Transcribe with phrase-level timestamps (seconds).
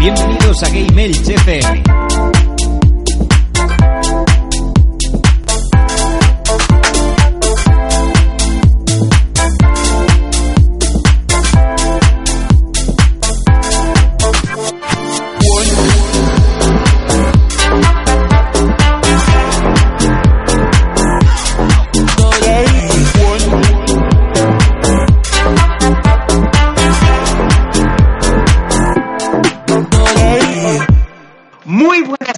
[0.00, 2.39] Bienvenidos a Game.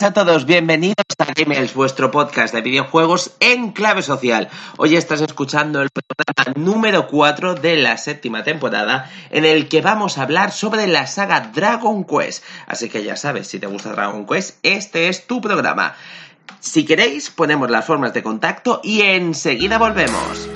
[0.02, 4.48] A todos, bienvenidos a Gamers, vuestro podcast de videojuegos en clave social.
[4.76, 10.18] Hoy estás escuchando el programa número 4 de la séptima temporada en el que vamos
[10.18, 12.42] a hablar sobre la saga Dragon Quest.
[12.66, 15.94] Así que ya sabes, si te gusta Dragon Quest, este es tu programa.
[16.58, 20.48] Si queréis, ponemos las formas de contacto y enseguida volvemos.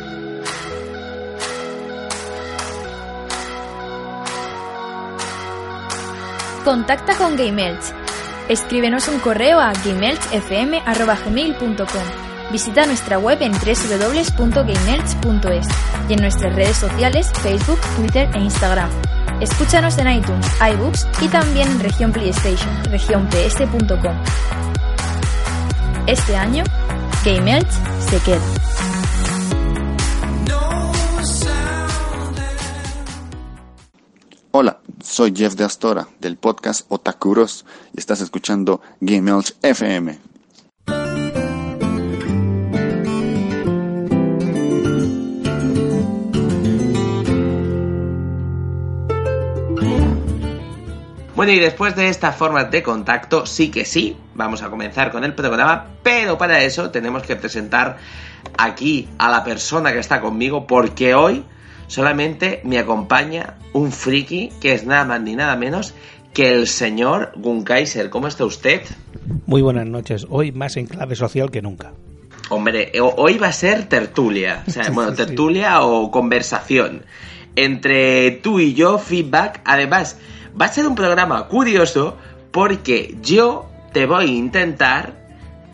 [6.64, 8.05] Contacta con GameElch.
[8.48, 15.66] Escríbenos un correo a gameelchfm.gmail.com Visita nuestra web en www.gameelch.es
[16.08, 18.88] y en nuestras redes sociales Facebook, Twitter e Instagram.
[19.40, 24.16] Escúchanos en iTunes, iBooks y también en región PlayStation, regionps.com.
[26.06, 26.62] Este año,
[27.24, 27.66] GameElch
[27.98, 28.44] se queda.
[34.58, 40.18] Hola, soy Jeff de Astora del podcast Otakuros y estás escuchando Game Elch FM.
[51.34, 55.22] Bueno, y después de esta forma de contacto, sí que sí, vamos a comenzar con
[55.24, 57.98] el programa, pero para eso tenemos que presentar
[58.56, 61.44] aquí a la persona que está conmigo, porque hoy
[61.86, 65.94] solamente me acompaña un friki que es nada más ni nada menos
[66.32, 68.10] que el señor Gunkaiser.
[68.10, 68.82] ¿Cómo está usted?
[69.46, 70.26] Muy buenas noches.
[70.28, 71.92] Hoy más en clave social que nunca.
[72.50, 77.04] Hombre, ho- hoy va a ser tertulia, o sea, bueno, tertulia o conversación
[77.56, 79.60] entre tú y yo, feedback.
[79.64, 80.18] Además,
[80.60, 82.16] va a ser un programa curioso
[82.50, 85.14] porque yo te voy a intentar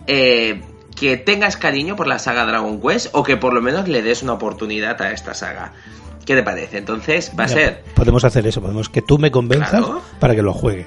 [0.07, 0.61] eh,
[0.97, 4.23] que tengas cariño por la saga Dragon Quest o que por lo menos le des
[4.23, 5.73] una oportunidad a esta saga.
[6.25, 6.79] ¿Qué te parece?
[6.79, 10.03] Entonces va a ser Podemos hacer eso, podemos que tú me convenzas Claro.
[10.21, 10.87] para que lo juegue.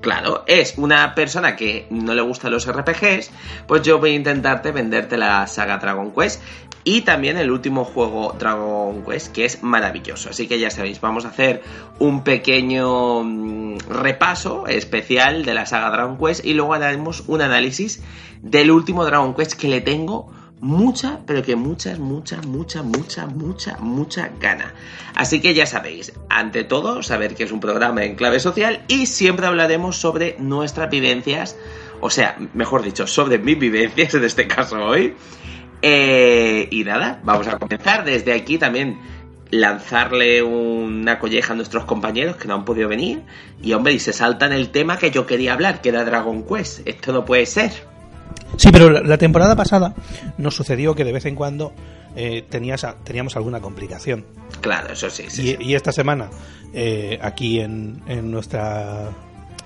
[0.00, 3.30] Claro, es una persona que no le gustan los RPGs,
[3.68, 6.42] pues yo voy a intentarte venderte la saga Dragon Quest
[6.82, 10.30] y también el último juego Dragon Quest, que es maravilloso.
[10.30, 11.62] Así que ya sabéis, vamos a hacer
[12.00, 18.02] un pequeño mm, repaso especial de la saga Dragon Quest y luego haremos un análisis
[18.42, 23.76] del último Dragon Quest que le tengo mucha, pero que muchas, muchas, mucha, mucha, mucha,
[23.78, 24.72] mucha gana.
[25.14, 29.06] Así que ya sabéis, ante todo, saber que es un programa en clave social y
[29.06, 31.56] siempre hablaremos sobre nuestras vivencias,
[32.00, 35.14] o sea, mejor dicho, sobre mis vivencias en este caso hoy.
[35.82, 39.00] Eh, y nada, vamos a comenzar desde aquí también
[39.50, 43.22] lanzarle una colleja a nuestros compañeros que no han podido venir
[43.60, 46.86] y hombre, y se saltan el tema que yo quería hablar, que era Dragon Quest.
[46.86, 47.91] Esto no puede ser.
[48.56, 49.94] Sí, pero la, la temporada pasada
[50.38, 51.72] nos sucedió que de vez en cuando
[52.16, 54.24] eh, tenías teníamos alguna complicación.
[54.60, 55.56] Claro, eso sí, sí.
[55.58, 56.30] Y, y esta semana,
[56.72, 59.10] eh, aquí en, en nuestra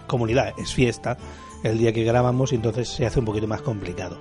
[0.07, 1.17] comunidad, es fiesta,
[1.65, 4.21] el día que grabamos, y entonces se hace un poquito más complicado.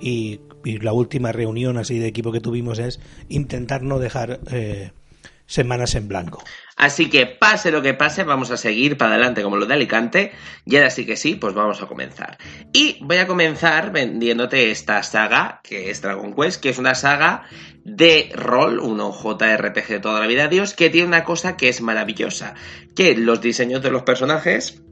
[0.00, 4.92] Y, y la última reunión así de equipo que tuvimos es intentar no dejar eh,
[5.46, 6.42] semanas en blanco.
[6.76, 10.32] Así que pase lo que pase, vamos a seguir para adelante como lo de Alicante.
[10.64, 12.38] Y ahora sí que sí, pues vamos a comenzar.
[12.72, 17.44] Y voy a comenzar vendiéndote esta saga, que es Dragon Quest, que es una saga
[17.84, 21.80] de rol, uno JRPG de toda la vida, Dios, que tiene una cosa que es
[21.80, 22.54] maravillosa,
[22.96, 24.82] que los diseños de los personajes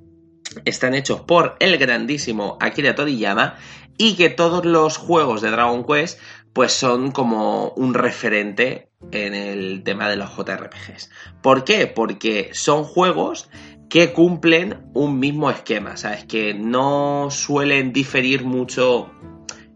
[0.64, 3.56] están hechos por el grandísimo Akira Toriyama
[3.96, 6.20] y que todos los juegos de Dragon Quest
[6.52, 11.10] pues son como un referente en el tema de los JRPGs.
[11.42, 11.86] ¿Por qué?
[11.86, 13.48] Porque son juegos
[13.88, 16.24] que cumplen un mismo esquema, ¿sabes?
[16.24, 19.10] Que no suelen diferir mucho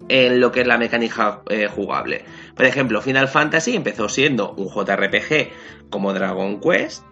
[0.09, 2.25] en lo que es la mecánica eh, jugable.
[2.55, 7.03] Por ejemplo, Final Fantasy empezó siendo un JRPG como Dragon Quest,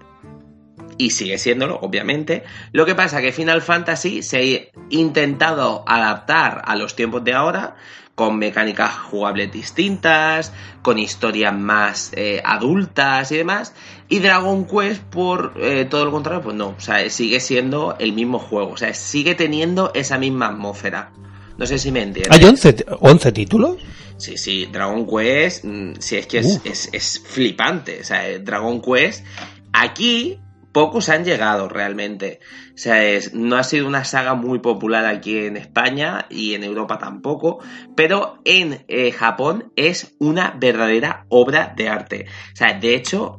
[0.98, 2.44] y sigue siéndolo, obviamente.
[2.72, 7.76] Lo que pasa que Final Fantasy se ha intentado adaptar a los tiempos de ahora,
[8.14, 10.52] con mecánicas jugables distintas,
[10.82, 13.74] con historias más eh, adultas y demás.
[14.08, 18.12] Y Dragon Quest, por eh, todo lo contrario, pues no, o sea, sigue siendo el
[18.12, 21.10] mismo juego, o sea, sigue teniendo esa misma atmósfera.
[21.56, 22.32] No sé si me entiendes.
[22.36, 23.76] ¿Hay 11, t- 11 títulos?
[24.16, 28.00] Sí, sí, Dragon Quest, mm, sí, es que es, es, es flipante.
[28.00, 29.24] O sea, Dragon Quest,
[29.72, 30.38] aquí
[30.74, 32.40] pocos han llegado realmente.
[32.74, 36.64] O sea, es, no ha sido una saga muy popular aquí en España y en
[36.64, 37.60] Europa tampoco,
[37.94, 42.26] pero en eh, Japón es una verdadera obra de arte.
[42.52, 43.38] O sea, de hecho,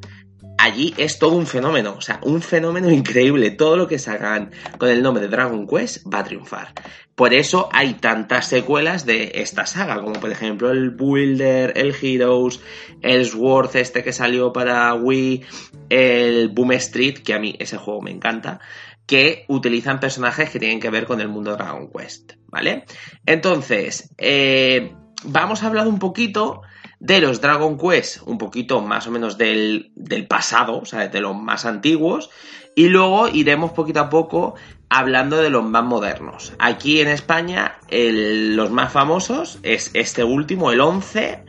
[0.66, 3.52] allí es todo un fenómeno, o sea, un fenómeno increíble.
[3.52, 6.74] Todo lo que sacan con el nombre de Dragon Quest va a triunfar.
[7.14, 12.60] Por eso hay tantas secuelas de esta saga, como por ejemplo el Builder, el Heroes,
[13.02, 15.46] el Sword este que salió para Wii,
[15.90, 18.60] el Boom Street, que a mí ese juego me encanta,
[19.06, 22.86] que utilizan personajes que tienen que ver con el mundo de Dragon Quest, ¿vale?
[23.26, 26.64] Entonces, eh, vamos a hablar un poquito
[27.00, 31.22] de los Dragon Quest, un poquito más o menos del, del pasado, o sea, de
[31.22, 32.30] los más antiguos,
[32.76, 34.56] y luego iremos poquito a poco
[34.90, 36.54] hablando de los más modernos.
[36.60, 41.44] Aquí en España, el- los más famosos es este último, el 11,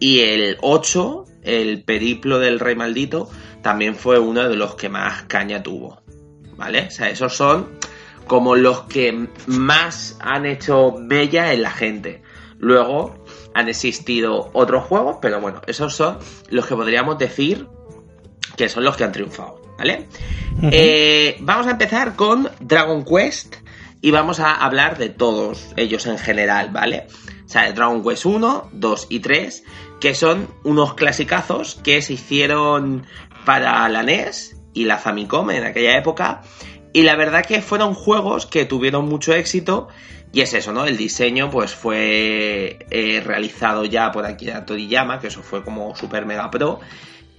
[0.00, 3.30] y el 8, el periplo del rey maldito,
[3.62, 6.02] también fue uno de los que más caña tuvo.
[6.56, 6.86] ¿Vale?
[6.88, 7.68] O sea, esos son
[8.26, 12.22] como los que más han hecho bella en la gente.
[12.58, 13.23] Luego
[13.54, 16.18] han existido otros juegos, pero bueno, esos son
[16.50, 17.68] los que podríamos decir
[18.56, 20.08] que son los que han triunfado, ¿vale?
[20.70, 23.56] Eh, vamos a empezar con Dragon Quest
[24.00, 27.06] y vamos a hablar de todos ellos en general, ¿vale?
[27.44, 29.64] O sea, Dragon Quest 1, 2 y 3,
[30.00, 33.06] que son unos clasicazos que se hicieron
[33.44, 36.42] para la NES y la Famicom en aquella época.
[36.92, 39.88] Y la verdad que fueron juegos que tuvieron mucho éxito.
[40.34, 40.84] Y es eso, ¿no?
[40.84, 46.26] El diseño pues fue eh, realizado ya por Akira Toriyama, que eso fue como super
[46.26, 46.80] mega pro.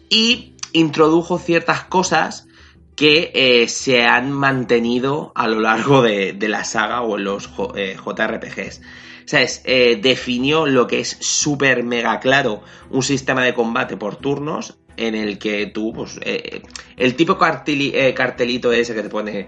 [0.07, 2.47] Y introdujo ciertas cosas
[2.95, 7.49] que eh, se han mantenido a lo largo de, de la saga o en los
[7.75, 8.81] eh, JRPGs.
[9.25, 9.61] ¿Sabes?
[9.65, 12.61] Eh, definió lo que es súper mega claro
[12.91, 16.61] un sistema de combate por turnos en el que tú, pues, eh,
[16.95, 19.47] el tipo carteli- eh, cartelito ese que te pone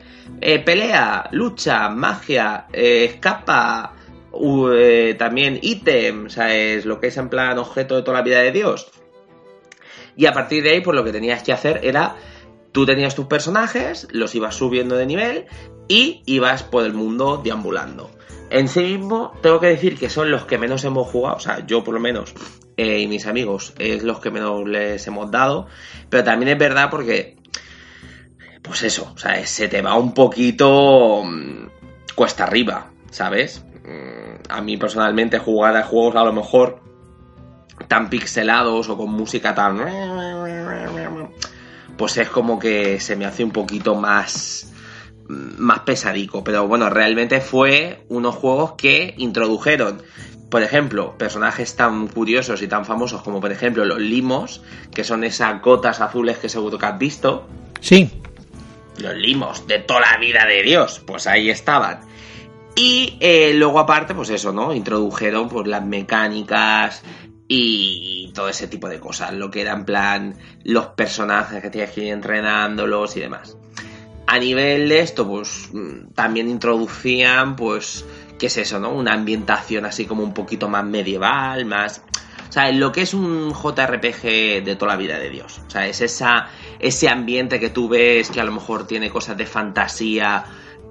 [0.65, 3.94] pelea, lucha, magia, escapa,
[5.18, 6.85] también ítem, ¿sabes?
[6.85, 8.91] Lo que es en plan objeto de toda la vida de Dios.
[10.15, 12.15] Y a partir de ahí, pues lo que tenías que hacer era,
[12.71, 15.45] tú tenías tus personajes, los ibas subiendo de nivel
[15.88, 18.12] y ibas por el mundo deambulando.
[18.49, 21.65] En sí mismo, tengo que decir que son los que menos hemos jugado, o sea,
[21.65, 22.33] yo por lo menos,
[22.77, 25.67] eh, y mis amigos, es los que menos les hemos dado,
[26.09, 27.35] pero también es verdad porque,
[28.61, 31.67] pues eso, o sea, se te va un poquito mm,
[32.15, 33.65] cuesta arriba, ¿sabes?
[33.83, 36.81] Mm, A mí personalmente jugar a juegos a lo mejor
[37.89, 39.77] tan pixelados o con música tan...
[41.97, 44.71] Pues es como que se me hace un poquito más
[45.29, 50.01] más pesadico, pero bueno, realmente fue unos juegos que introdujeron,
[50.50, 54.62] por ejemplo, personajes tan curiosos y tan famosos como por ejemplo los limos,
[54.94, 57.47] que son esas gotas azules que seguro que has visto,
[57.81, 58.09] Sí.
[58.99, 61.99] los limos de toda la vida de Dios, pues ahí estaban.
[62.75, 64.73] Y eh, luego aparte, pues eso, ¿no?
[64.73, 67.04] Introdujeron pues las mecánicas
[67.47, 71.92] y todo ese tipo de cosas, lo que era en plan los personajes que tienes
[71.92, 73.57] que ir entrenándolos y demás.
[74.27, 78.05] A nivel de esto, pues mm, también introducían, pues,
[78.37, 78.91] ¿qué es eso, no?
[78.91, 82.03] Una ambientación así como un poquito más medieval, más...
[82.49, 85.61] O sea, lo que es un JRPG de toda la vida de Dios.
[85.67, 86.47] O sea, es esa,
[86.79, 90.45] ese ambiente que tú ves que a lo mejor tiene cosas de fantasía,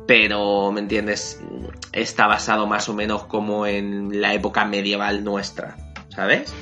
[0.07, 1.41] pero, ¿me entiendes?
[1.93, 5.77] Está basado más o menos como en la época medieval nuestra,
[6.09, 6.55] ¿sabes?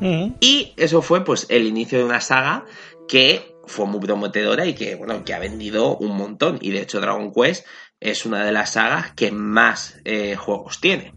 [0.00, 0.34] Mm.
[0.40, 2.64] Y eso fue pues el inicio de una saga
[3.08, 6.58] que fue muy prometedora y que, bueno, que ha vendido un montón.
[6.60, 7.66] Y de hecho Dragon Quest
[8.00, 11.14] es una de las sagas que más eh, juegos tiene.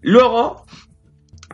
[0.00, 0.64] Luego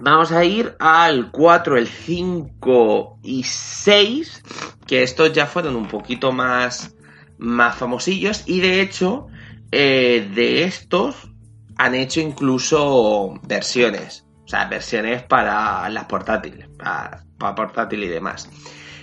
[0.01, 4.43] vamos a ir al 4, el 5 y 6,
[4.87, 6.95] que estos ya fueron un poquito más,
[7.39, 8.43] más famosillos.
[8.47, 9.29] Y de hecho,
[9.71, 11.31] eh, de estos
[11.77, 14.27] han hecho incluso versiones.
[14.45, 18.51] O sea, versiones para las portátiles, para, para portátil y demás.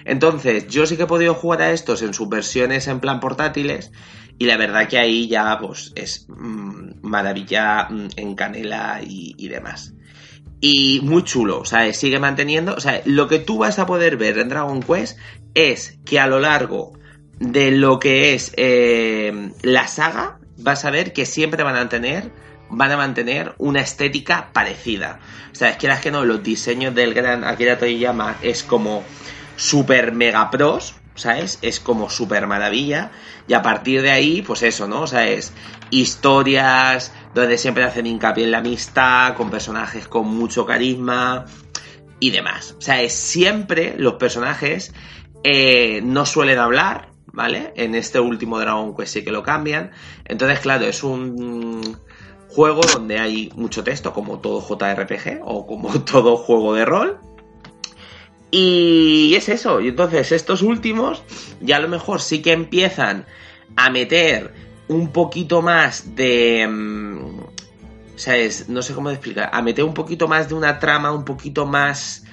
[0.10, 3.92] Entonces, yo sí que he podido jugar a estos en sus versiones en plan portátiles
[4.40, 9.94] y la verdad que ahí ya pues es mm, maravilla mm, en canela y, demás.
[10.62, 14.18] Y muy chulo, o sea, sigue manteniendo, o sea, lo que tú vas a poder
[14.18, 15.20] ver en Dragon Quest
[15.54, 16.98] es que a lo largo
[17.38, 22.32] de lo que es eh, la saga, vas a ver que siempre van a tener
[22.72, 25.20] van a mantener una estética parecida.
[25.52, 29.04] O sea, es que las que no, los diseños del gran Akira Toriyama es como
[29.60, 31.60] super mega pros, ¿sabes?
[31.62, 33.12] Es como super maravilla.
[33.48, 35.02] Y a partir de ahí, pues eso, ¿no?
[35.02, 35.52] O sea, es
[35.92, 41.46] historias donde siempre hacen hincapié en la amistad, con personajes con mucho carisma
[42.20, 42.76] y demás.
[42.78, 44.94] O sea, es siempre los personajes
[45.44, 47.74] eh, no suelen hablar, ¿vale?
[47.76, 49.92] En este último Dragon Quest sí que lo cambian.
[50.26, 51.98] Entonces, claro, es un
[52.50, 57.20] juego donde hay mucho texto, como todo JRPG o como todo juego de rol.
[58.52, 59.82] Y es eso.
[59.82, 61.24] Y entonces estos últimos
[61.62, 63.26] ya a lo mejor sí que empiezan
[63.76, 64.54] a meter
[64.88, 66.68] un poquito más de...
[66.68, 67.40] mm,
[68.16, 68.68] ¿Sabes?
[68.68, 69.50] No sé cómo explicar.
[69.54, 72.26] A meter un poquito más de una trama un poquito más...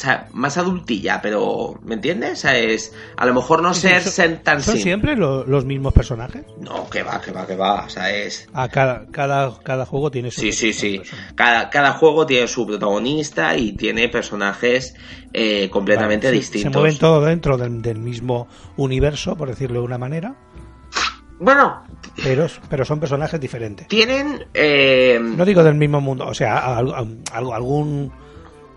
[0.00, 2.32] O sea, más adultilla, pero ¿me entiendes?
[2.32, 5.92] O sea, es a lo mejor no ser ¿Son- tan ¿Son siempre lo- los mismos
[5.92, 6.42] personajes?
[6.58, 7.84] No, que va, que va, que va.
[7.84, 8.48] O sea, es...
[8.54, 11.02] Ah, cada, cada, cada juego tiene su Sí, sí, sí.
[11.34, 14.94] Cada, cada juego tiene su protagonista y tiene personajes
[15.34, 16.72] eh, completamente Vale, sí, distintos.
[16.72, 20.34] Se mueven todos dentro del, del mismo universo, por decirlo de una manera,
[21.38, 21.82] Bueno,
[22.22, 23.86] pero, pero son personajes diferentes.
[23.88, 24.46] tienen...
[24.54, 28.12] eh, No digo del mismo mundo, o sea, al- al- algo- algún...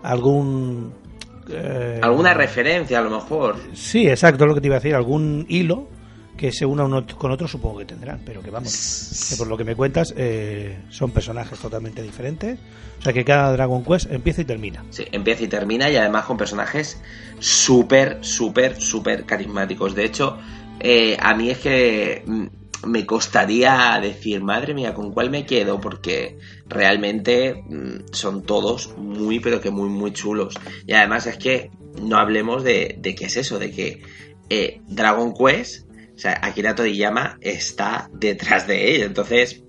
[0.02, 1.02] algún
[1.48, 3.56] eh, alguna referencia a lo mejor.
[3.74, 4.94] Sí, exacto, es lo que te iba a decir.
[4.94, 5.88] Algún hilo
[6.36, 9.56] que se una uno con otro supongo que tendrán, pero que vamos, que por lo
[9.56, 12.58] que me cuentas eh, son personajes totalmente diferentes.
[12.98, 14.84] O sea que cada Dragon Quest empieza y termina.
[14.90, 17.00] Sí, empieza y termina y además con personajes
[17.38, 19.94] súper, súper, súper carismáticos.
[19.94, 20.38] De hecho,
[20.80, 22.46] eh, a mí es que mm,
[22.86, 25.80] me costaría decir, madre mía, ¿con cuál me quedo?
[25.80, 30.54] Porque realmente mm, son todos muy, pero que muy, muy chulos.
[30.86, 31.70] Y además es que
[32.02, 34.02] no hablemos de, de qué es eso, de que
[34.50, 39.06] eh, Dragon Quest, o sea, Akira Toriyama está detrás de ello.
[39.06, 39.62] Entonces,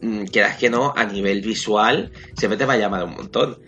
[0.00, 3.58] mm, quieras que no, a nivel visual, siempre te va a llamar un montón.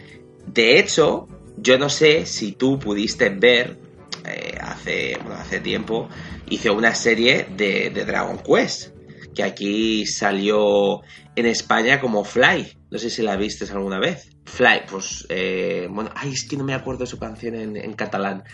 [0.46, 3.85] De hecho, yo no sé si tú pudiste ver
[4.28, 6.08] eh, hace, hace tiempo,
[6.48, 8.94] hice una serie de, de Dragon Quest,
[9.34, 11.02] que aquí salió
[11.34, 12.76] en España como Fly.
[12.90, 14.30] No sé si la viste alguna vez.
[14.46, 18.44] Fly, pues, eh, bueno, ay, es que no me acuerdo su canción en, catalán.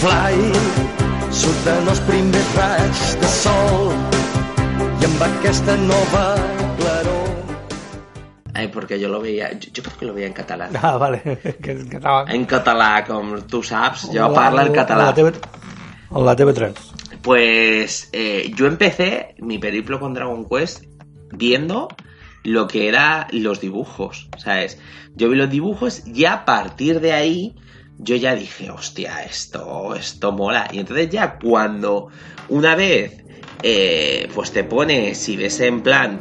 [0.00, 0.52] Fly,
[1.30, 3.94] surten de sol
[5.86, 6.36] nova
[8.58, 10.72] Ay, porque yo lo veía, yo, yo creo que lo veía en catalán.
[10.82, 11.22] Ah, vale,
[11.62, 12.28] que es catalán.
[12.34, 15.04] En català, com tu saps, jo parlo català.
[15.04, 15.32] En la TV,
[16.10, 16.72] en la TV3.
[17.22, 20.86] Pues eh, yo empecé mi periplo con Dragon Quest
[21.30, 21.86] viendo
[22.42, 24.80] lo que eran los dibujos, ¿sabes?
[25.14, 27.54] Yo vi los dibujos y a partir de ahí
[27.98, 30.66] yo ya dije, hostia, esto, esto mola.
[30.72, 32.08] Y entonces ya cuando
[32.48, 33.22] una vez
[33.62, 36.18] eh, pues te pones y ves en plan,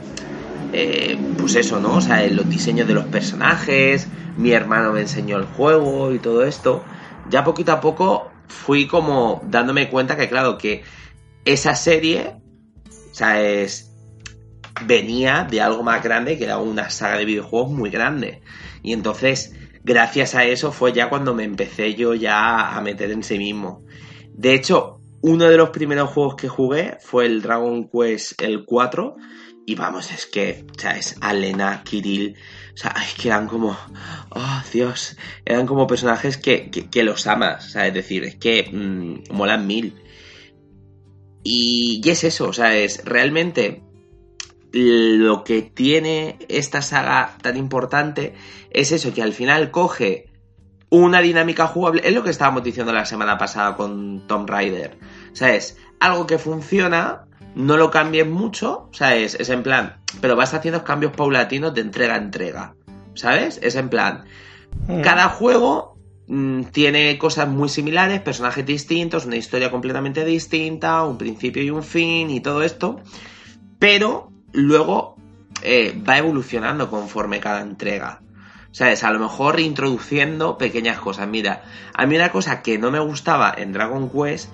[0.73, 1.95] eh, pues eso, ¿no?
[1.95, 4.07] O sea, los diseños de los personajes,
[4.37, 6.83] mi hermano me enseñó el juego y todo esto,
[7.29, 10.83] ya poquito a poco fui como dándome cuenta que, claro, que
[11.45, 12.35] esa serie,
[13.11, 13.93] o sea, es,
[14.85, 18.41] venía de algo más grande, que era una saga de videojuegos muy grande.
[18.83, 23.23] Y entonces, gracias a eso fue ya cuando me empecé yo ya a meter en
[23.23, 23.83] sí mismo.
[24.33, 29.15] De hecho, uno de los primeros juegos que jugué fue el Dragon Quest el 4.
[29.69, 32.37] Y vamos, es que, o sea, es Alena, Kirill,
[32.73, 33.77] o sea, es que eran como,
[34.29, 38.69] oh Dios, eran como personajes que, que, los amas, o sea, es decir, es que
[38.71, 40.01] mm, molan mil.
[41.43, 43.83] Y, y es eso, o sea, es realmente
[44.71, 48.35] lo que tiene esta saga tan importante
[48.71, 50.29] es eso, que al final coge
[50.87, 54.97] una dinámica jugable, es lo que estábamos diciendo la semana pasada con Tomb Raider,
[55.33, 57.26] o sea, es algo que funciona,
[57.57, 61.73] no lo cambies mucho, o sea, es, es en plan, pero vas haciendo cambios paulatinos
[61.73, 62.75] de entrega a entrega,
[63.15, 63.59] ¿sabes?
[63.63, 64.25] Es en plan,
[65.03, 65.97] cada juego
[66.27, 71.81] mm, tiene cosas muy similares, personajes distintos, una historia completamente distinta, un principio y un
[71.81, 73.01] fin y todo esto,
[73.79, 75.15] pero luego
[75.63, 78.21] eh, va evolucionando conforme cada entrega.
[78.69, 79.03] ¿Sabes?
[79.03, 81.27] A lo mejor introduciendo pequeñas cosas.
[81.27, 81.63] Mira,
[81.95, 84.51] a mí una cosa que no me gustaba en Dragon Quest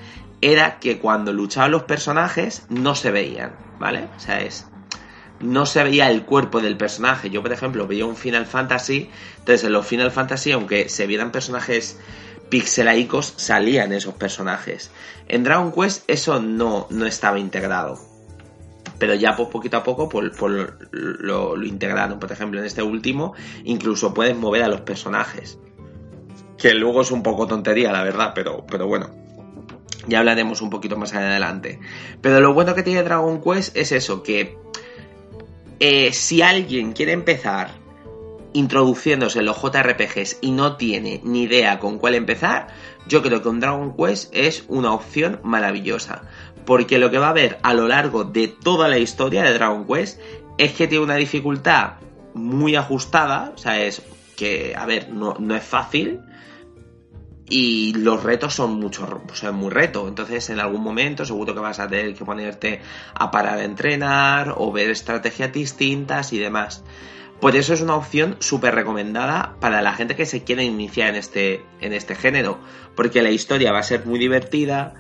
[0.52, 4.10] era que cuando luchaban los personajes no se veían, ¿vale?
[4.18, 4.68] O sea, es...
[5.40, 7.30] no se veía el cuerpo del personaje.
[7.30, 9.10] Yo, por ejemplo, veía un Final Fantasy,
[9.40, 11.98] entonces en los Final Fantasy, aunque se vieran personajes
[12.50, 14.92] pixelaicos, salían esos personajes.
[15.28, 17.98] En Dragon Quest eso no, no estaba integrado.
[19.00, 22.20] Pero ya pues, poquito a poco pues, pues, lo, integraron.
[22.20, 23.34] Por ejemplo, en este último,
[23.64, 25.58] incluso puedes mover a los personajes.
[26.58, 29.23] Que luego es un poco tontería, la verdad, pero, pero bueno.
[30.08, 31.80] Ya hablaremos un poquito más adelante.
[32.22, 34.58] Pero lo bueno que tiene Dragon Quest es eso, que
[35.80, 37.72] eh, si alguien quiere empezar
[38.54, 42.68] introduciéndose en los JRPGs y no tiene ni idea con cuál empezar,
[43.08, 46.24] yo creo que un Dragon Quest es una opción maravillosa.
[46.66, 49.86] Porque lo que va a ver a lo largo de toda la historia de Dragon
[49.86, 50.20] Quest
[50.58, 51.94] es que tiene una dificultad
[52.34, 54.02] muy ajustada, o sea, es
[54.36, 56.22] que, a ver, no, no es fácil,
[57.56, 60.08] y los retos son mucho, o sea, muy reto.
[60.08, 62.82] Entonces, en algún momento seguro que vas a tener que ponerte
[63.14, 66.84] a parar a entrenar o ver estrategias distintas y demás.
[67.40, 71.16] Por eso es una opción súper recomendada para la gente que se quiere iniciar en
[71.16, 72.60] este, en este género,
[72.96, 74.96] porque la historia va a ser muy divertida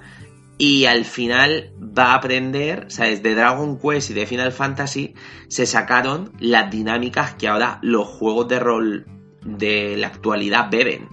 [0.59, 3.23] y al final va a aprender, ¿sabes?
[3.23, 5.15] De Dragon Quest y de Final Fantasy
[5.47, 9.07] se sacaron las dinámicas que ahora los juegos de rol
[9.43, 11.09] de la actualidad beben.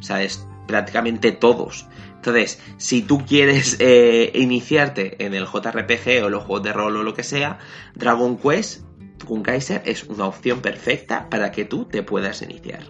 [0.00, 0.47] ¿Sabes?
[0.68, 1.88] Prácticamente todos.
[2.14, 7.02] Entonces, si tú quieres eh, iniciarte en el JRPG o los juegos de rol o
[7.02, 7.58] lo que sea,
[7.96, 8.82] Dragon Quest
[9.26, 12.80] con Kaiser es una opción perfecta para que tú te puedas iniciar.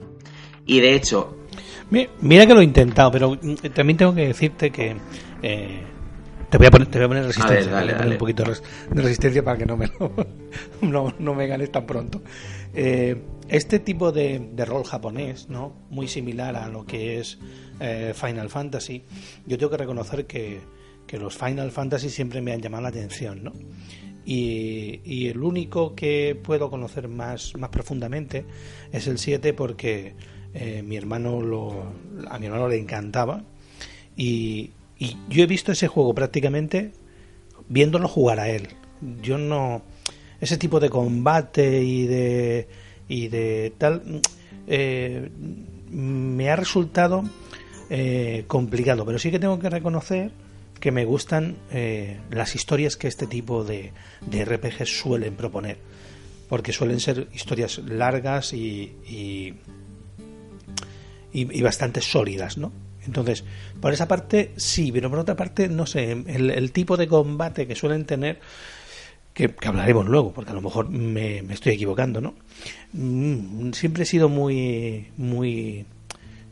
[0.67, 1.37] Y de hecho...
[1.91, 4.97] Mira que lo he intentado, pero mm, también tengo que decirte que...
[5.43, 5.83] Eh,
[6.51, 7.99] te, voy a poner, te voy a poner resistencia, A ver, dale, voy a poner
[7.99, 8.13] dale.
[8.13, 8.45] un poquito
[8.91, 9.91] de resistencia para que no me,
[10.83, 12.23] no, no me ganes tan pronto.
[12.75, 13.17] Eh,
[13.49, 15.73] este tipo de, rol japonés, ¿no?
[15.91, 17.39] muy similar a lo que es
[17.81, 19.05] eh, Final Fantasy,
[19.47, 20.61] yo tengo que reconocer que,
[21.07, 23.43] que los Final Fantasy siempre me han llamado la atención.
[23.43, 23.53] ¿no?
[24.25, 28.45] Y, y el único que puedo conocer más, más profundamente
[28.93, 30.15] es el 7 porque
[30.55, 31.93] eh, mi hermano lo,
[32.29, 33.45] a mi hermano le encantaba
[34.17, 36.93] y, y yo he visto ese juego prácticamente
[37.69, 38.69] viéndolo jugar a él.
[39.23, 39.83] Yo no
[40.41, 42.69] ese tipo de combate y de
[43.09, 44.21] y de tal
[44.67, 45.31] eh,
[45.91, 47.25] me ha resultado
[47.91, 50.31] eh, complicado, pero sí que tengo que reconocer
[50.79, 53.93] que me gustan eh, las historias que este tipo de,
[54.31, 55.79] de RPG suelen proponer,
[56.49, 59.55] porque suelen ser historias largas y, y,
[61.33, 62.73] y- bastante sólidas, ¿no?
[63.07, 63.43] Entonces,
[63.81, 67.75] por esa parte sí, pero por otra parte, no sé, el tipo de combate que
[67.75, 68.39] suelen tener,
[69.47, 72.35] que, hablaremos luego, porque a lo mejor me, estoy equivocando, ¿no?
[72.93, 75.87] Mm, Siempre he sido muy, muy...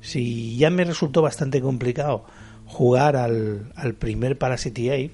[0.00, 2.24] Si ya me resultó bastante complicado
[2.66, 5.10] jugar al, al primer Parasite Eve,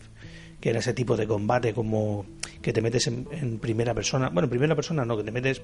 [0.61, 2.27] que era ese tipo de combate como
[2.61, 5.63] que te metes en, en primera persona, bueno, en primera persona no, que te metes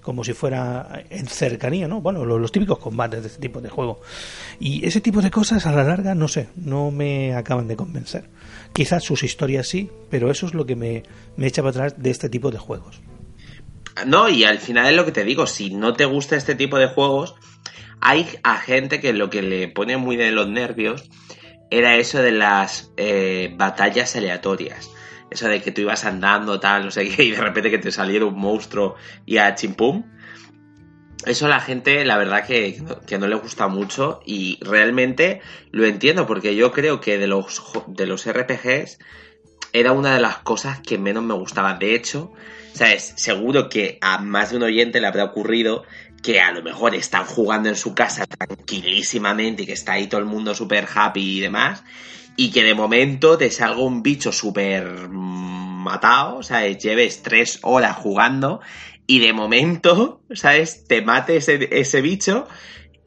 [0.00, 2.00] como si fuera en cercanía, ¿no?
[2.00, 4.00] Bueno, lo- los, típicos combates de este tipo de juego.
[4.58, 8.24] Y ese tipo de cosas a la larga, no sé, no me acaban de convencer.
[8.72, 11.02] Quizás sus historias sí, pero eso es lo que me,
[11.36, 13.00] me echa para atrás de este tipo de juegos.
[14.06, 16.78] No, y al final es lo que te digo, si no te gusta este tipo
[16.78, 17.34] de juegos,
[18.00, 21.10] hay a gente que lo que le pone muy de los nervios
[21.70, 24.90] era eso de las eh, batallas aleatorias.
[25.30, 27.92] Eso de que tú ibas andando, tal, no sé qué, y de repente que te
[27.92, 28.94] saliera un monstruo
[29.26, 30.04] y a chimpum.
[31.26, 35.40] Eso a la gente, la verdad que, que no, le gusta mucho y realmente
[35.72, 38.98] lo entiendo porque yo creo que de los, de los RPGs
[39.72, 41.74] era una de las cosas que menos me gustaba.
[41.74, 42.32] De hecho,
[42.72, 43.14] ¿sabes?
[43.16, 45.84] Seguro que a más de un oyente le habrá ocurrido
[46.22, 50.20] que a lo mejor están jugando en su casa tranquilísimamente y que está ahí todo
[50.20, 51.84] el mundo súper happy y demás.
[52.36, 56.78] Y que de momento te salga un bicho súper matado, ¿sabes?
[56.78, 58.60] Lleves tres horas jugando
[59.08, 60.84] y de momento, ¿sabes?
[60.84, 62.46] Te mate ese, ese bicho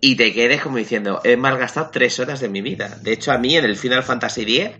[0.02, 2.98] y te quedes como diciendo, he malgastado tres horas de mi vida.
[3.04, 4.72] De hecho, a mí en el Final Fantasy X,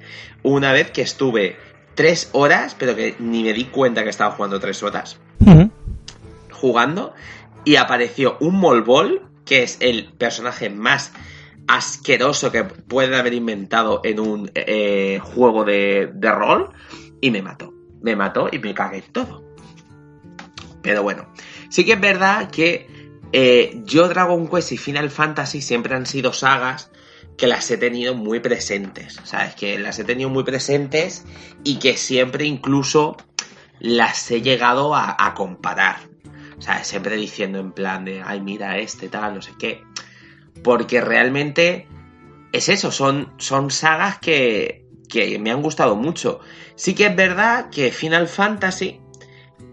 [0.42, 1.58] una vez que estuve
[1.94, 5.20] tres horas, pero que ni me di cuenta que estaba jugando tres horas,
[6.52, 7.14] jugando,
[7.66, 11.14] y apareció un Molbol, que es el personaje más
[11.68, 16.72] asqueroso que pueden haber inventado en un eh, juego de, de rol,
[17.22, 17.72] y me mató.
[18.02, 19.51] Me mató y me cagué todo.
[20.82, 21.28] Pero bueno,
[21.70, 22.88] sí que es verdad que
[23.34, 26.92] eh, yo Dragon Quest y Final Fantasy siempre han sido sagas
[27.38, 29.56] que las he tenido muy presentes, ¿sabes?
[29.56, 31.26] Que las he tenido muy presentes
[31.64, 33.18] y que siempre incluso
[33.80, 35.98] las he llegado a, comparar.
[36.60, 39.84] Sea, siempre diciendo en plan de, ay, mira este, tal, no sé qué.
[40.64, 41.88] Porque realmente
[42.52, 46.42] es eso, son, son sagas que, que me han gustado mucho.
[46.76, 49.00] Sí que es verdad que Final Fantasy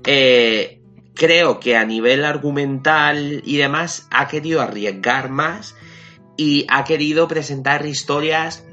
[0.07, 0.78] eh,
[1.19, 5.75] creo que a nivel argumental y demás ha querido arriesgar más
[6.37, 8.65] y ha querido presentar historias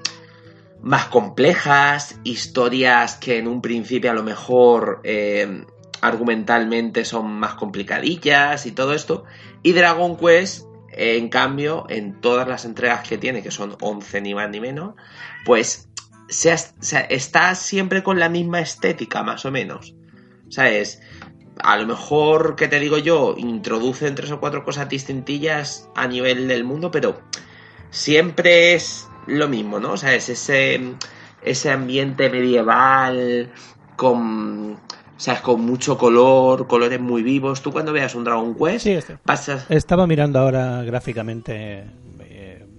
[0.81, 5.65] más complejas, historias que en un principio a lo mejor eh,
[6.01, 9.23] argumentalmente son más complicadillas y todo esto.
[9.63, 14.35] Y Dragon Quest, en cambio, en todas las entregas que tiene, que son 11 ni
[14.35, 14.93] más ni menos,
[15.45, 15.89] pues
[16.29, 19.95] se se está siempre con la misma estética, más o menos.
[20.49, 21.01] ¿Sabes?
[21.61, 26.47] A lo mejor, que te digo yo, introducen tres o cuatro cosas distintillas a nivel
[26.47, 27.19] del mundo, pero
[27.89, 29.93] siempre es lo mismo, ¿no?
[29.93, 30.81] O sea, es ese,
[31.41, 33.49] ese ambiente medieval
[33.95, 34.77] con,
[35.17, 35.41] ¿sabes?
[35.41, 37.61] con mucho color, colores muy vivos.
[37.61, 39.17] Tú cuando veas un Dragon Quest, Sí, este.
[39.17, 39.65] pasas...
[39.69, 41.85] Estaba mirando ahora gráficamente,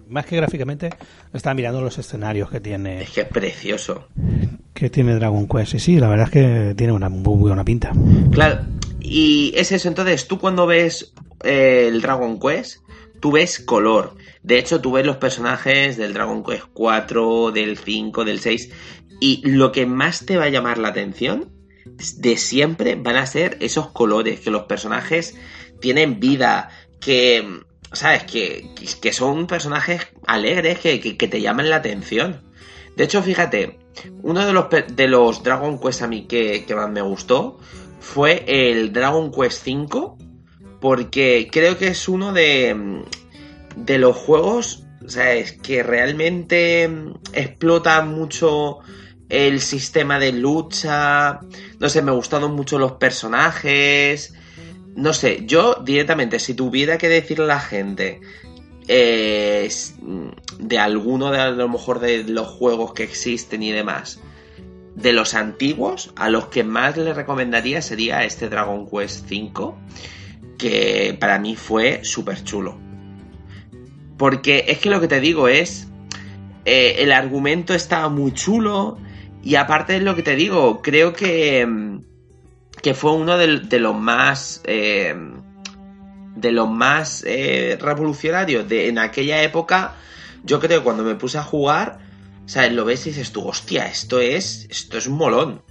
[0.08, 0.90] más que gráficamente,
[1.32, 4.08] estaba mirando los escenarios que tiene Es que es precioso.
[4.74, 5.74] que tiene Dragon Quest.
[5.74, 7.92] Y sí, la verdad es que tiene una muy buena pinta.
[8.30, 8.60] Claro,
[9.00, 9.88] y es eso.
[9.88, 11.12] Entonces, tú cuando ves
[11.44, 12.82] eh, el Dragon Quest,
[13.20, 14.16] tú ves color.
[14.42, 18.70] De hecho, tú ves los personajes del Dragon Quest 4, del 5, del 6.
[19.20, 21.52] Y lo que más te va a llamar la atención
[22.16, 25.36] de siempre van a ser esos colores, que los personajes
[25.80, 26.68] tienen vida,
[27.00, 27.62] que,
[27.96, 28.24] ¿sabes?
[28.24, 32.42] Que, que son personajes alegres, que, que, te llaman la atención.
[32.96, 33.78] De hecho, fíjate,
[34.22, 37.58] uno de los, de los Dragon Quest a mí que, que más me gustó
[38.00, 40.18] fue el Dragon Quest 5,
[40.80, 43.02] porque creo que es uno de,
[43.76, 45.52] de los juegos, ¿sabes?
[45.52, 46.90] Que realmente
[47.32, 48.78] explota mucho
[49.28, 51.40] el sistema de lucha.
[51.78, 54.34] No sé, me gustaron mucho los personajes.
[54.96, 58.20] No sé, yo directamente, si tuviera que decirle a la gente
[58.88, 59.94] eh, s-
[60.58, 64.20] de alguno de a lo mejor de los juegos que existen y demás,
[64.94, 69.76] de los antiguos, a los que más le recomendaría sería este Dragon Quest 5,
[70.56, 72.78] que para mí fue súper chulo.
[74.16, 75.88] Porque es que lo que te digo es,
[76.64, 78.96] eh, el argumento estaba muy chulo
[79.42, 82.00] y aparte de lo que te digo, creo que, mm,
[82.82, 84.62] que fue uno de, los más...
[84.64, 85.14] eh,
[86.36, 89.94] de los más eh, revolucionarios de en aquella época
[90.44, 91.98] yo creo que cuando me puse a jugar
[92.44, 92.72] ¿sabes?
[92.72, 95.62] lo ves y dices tú hostia esto es esto es un molón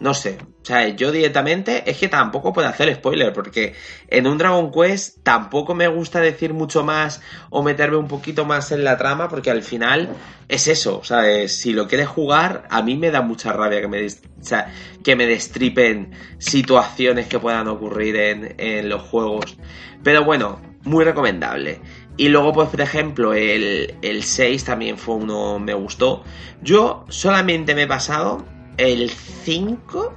[0.00, 0.94] no sé, ¿sabes?
[0.96, 3.74] yo directamente es que tampoco puedo hacer spoiler porque
[4.08, 8.70] en un Dragon Quest tampoco me gusta decir mucho más o meterme un poquito más
[8.70, 10.10] en la trama porque al final
[10.48, 11.56] es eso, ¿sabes?
[11.56, 15.16] Si lo quieres jugar, a mí me da mucha rabia que me, o sea, que
[15.16, 19.56] me destripen situaciones que puedan ocurrir en, en los juegos.
[20.02, 21.80] Pero bueno, muy recomendable.
[22.16, 26.24] Y luego, pues, por ejemplo, el, el 6 también fue uno, me gustó.
[26.62, 28.44] Yo solamente me he pasado
[28.78, 30.14] el 5,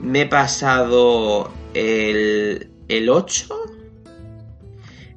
[0.00, 3.46] me he pasado el, el 8,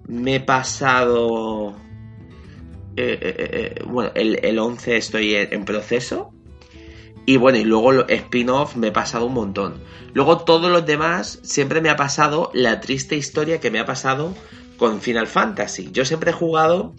[0.07, 1.75] me he pasado...
[2.95, 3.35] eh, eh,
[3.77, 6.31] eh, bueno, el, el 11 estoy en, en proceso.
[7.25, 9.75] Y bueno, y luego lo- spin-off me he pasado un montón.
[10.13, 14.33] Luego todos los demás siempre me ha pasado la triste historia que me ha pasado
[14.77, 15.89] con Final Fantasy.
[15.91, 16.93] Yo siempre he jugado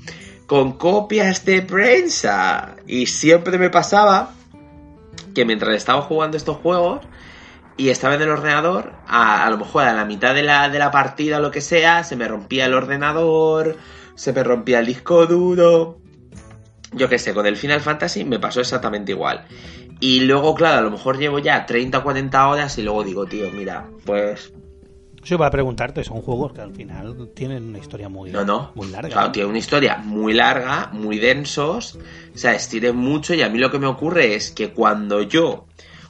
[0.47, 2.77] con copias de prensa.
[2.87, 4.35] Y siempre me pasaba
[5.35, 7.01] que mientras estaba jugando estos juegos
[7.77, 10.91] y estaba en el ordenador, a, lo mejor a la mitad de la, de la
[10.91, 13.77] partida o lo que sea, se me rompía el ordenador,
[14.15, 15.99] se me rompía el disco duro.
[16.93, 19.47] Yo qué sé, con el Final Fantasy me pasó exactamente igual.
[20.01, 23.27] Y luego, claro, a lo mejor llevo ya 30 o 40 horas y luego digo,
[23.27, 24.53] tío, mira, pues
[25.23, 28.73] Yo iba a preguntarte, son juegos que al final tienen una historia muy, No, no.
[28.75, 29.11] muy larga.
[29.11, 29.33] Claro, ¿no?
[29.33, 31.99] tiene una historia muy larga, muy densos.
[32.35, 33.35] O sea, estiren mucho.
[33.35, 35.67] Y a mí lo que me ocurre es que cuando yo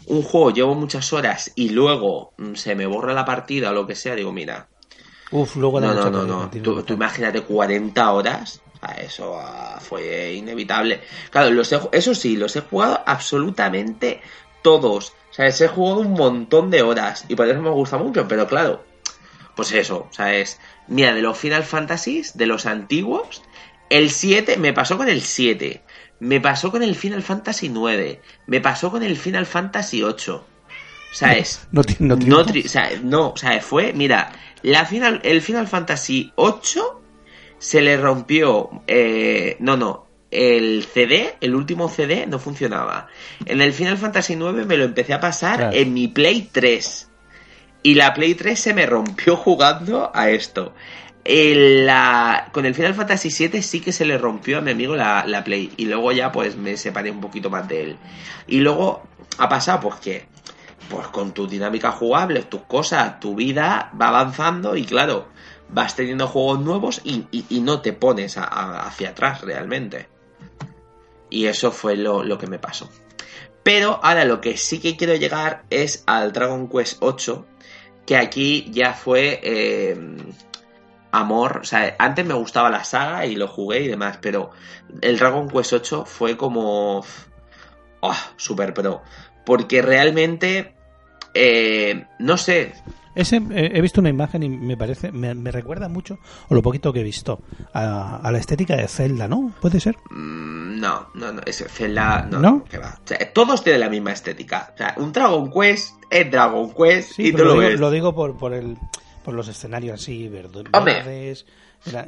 [0.06, 3.86] un juego llevo muchas horas y luego mm, se me borra la partida o lo
[3.86, 4.68] que sea, digo, mira.
[5.32, 6.50] Uf, luego da No, no, no, no.
[6.62, 8.62] Tú, imagínate 40 horas.
[8.98, 11.00] Eso ah, fue inevitable.
[11.30, 14.20] Claro, los he- eso sí, los he jugado absolutamente
[14.62, 15.10] todos.
[15.30, 17.24] O sea, les he jugado un montón de horas.
[17.28, 18.26] Y por eso me gusta mucho.
[18.26, 18.84] Pero claro,
[19.56, 20.58] pues eso, o sea, es.
[20.88, 23.42] Mira, de los Final Fantasies, de los antiguos,
[23.88, 25.82] el 7, me pasó con el 7,
[26.20, 30.46] me pasó con el Final Fantasy 9, me pasó con el Final Fantasy 8.
[31.12, 31.66] O sea, es.
[31.72, 32.46] No no no, triunfas.
[32.54, 34.32] tri- o sea, no, o sea, fue, mira,
[34.62, 37.02] la final, el Final Fantasy 8
[37.58, 43.08] se le rompió, eh, no, no, el CD, el último CD no funcionaba.
[43.44, 45.76] En el Final Fantasy 9 me lo empecé a pasar Claro.
[45.76, 47.09] en mi Play 3.
[47.82, 50.74] Y la Play 3 se me rompió jugando a esto.
[51.24, 55.44] Con el Final Fantasy VII sí que se le rompió a mi amigo la, la
[55.44, 55.72] Play.
[55.76, 57.96] Y luego ya pues me separé un poquito más de él.
[58.46, 59.02] Y luego
[59.38, 60.26] ha pasado pues que
[60.90, 65.28] pues con tu dinámica jugable, tus cosas, tu vida va avanzando y claro,
[65.68, 67.26] vas teniendo juegos nuevos y,
[67.60, 70.08] no te pones hacia atrás realmente.
[71.30, 72.90] Y eso fue lo, lo que me pasó.
[73.62, 77.46] Pero ahora lo que sí que quiero llegar es al Dragon Quest 8,
[78.10, 79.96] que aquí ya fue eh,
[81.12, 81.60] amor.
[81.62, 84.50] O sea, antes me gustaba la saga y lo jugué y demás, pero
[85.00, 87.04] el Dragon Quest 8 fue como...
[88.00, 89.02] Oh, super pro.
[89.46, 90.74] Porque realmente...
[91.34, 92.72] eh, no sé,
[93.14, 96.62] Ese, eh, he visto una imagen y me parece, me, me recuerda mucho, o lo
[96.62, 97.40] poquito que he visto,
[97.72, 99.52] a, a la estética de Zelda, ¿no?
[99.60, 99.96] ¿Puede ser?
[100.10, 102.64] Mm, No, no, no, es Zelda, no, ¿No?
[102.64, 102.98] que va.
[103.04, 104.70] O sea, todos tienen la misma estética.
[104.74, 107.80] O sea, un Dragon Quest es Dragon Quest Sí, y tú lo, lo, digo, ves.
[107.80, 108.78] lo digo por, por, el,
[109.24, 110.30] por los escenarios así,
[110.72, 111.36] Hombre.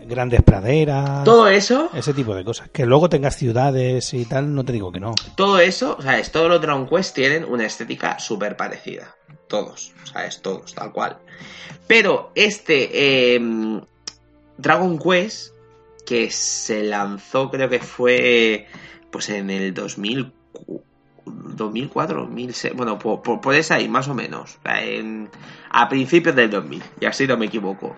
[0.06, 2.68] Grandes praderas, Todo eso, ese tipo de cosas.
[2.70, 5.14] Que luego tengas ciudades y tal, no te digo que no.
[5.36, 9.14] todo eso, o sea, es, todos los Dragon Quest tienen una estética súper parecida.
[9.48, 11.18] Todos, o sea, es todos, tal cual.
[11.86, 13.80] Pero este eh,
[14.58, 15.52] Dragon Quest,
[16.06, 18.66] que se lanzó, creo que fue
[19.10, 20.32] pues en el 2000,
[21.26, 25.30] 2004, 2006, bueno, por, por, por esa ahí, más o menos, en-
[25.70, 27.96] a principios del 2000, y así no me equivoco.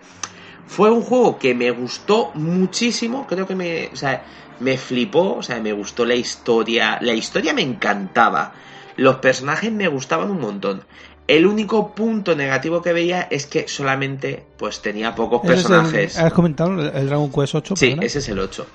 [0.66, 4.24] Fue un juego que me gustó muchísimo, creo que me, o sea,
[4.60, 8.52] me flipó, o sea, me gustó la historia, la historia me encantaba,
[8.96, 10.82] los personajes me gustaban un montón.
[11.26, 15.62] El único punto negativo que veía es que solamente pues tenía pocos Ese es el-
[15.70, 16.18] personajes.
[16.18, 17.76] ¿Has comentado el, el Dragon Quest 8?
[17.76, 18.06] Sí, perdona?
[18.06, 18.66] ese es el 8.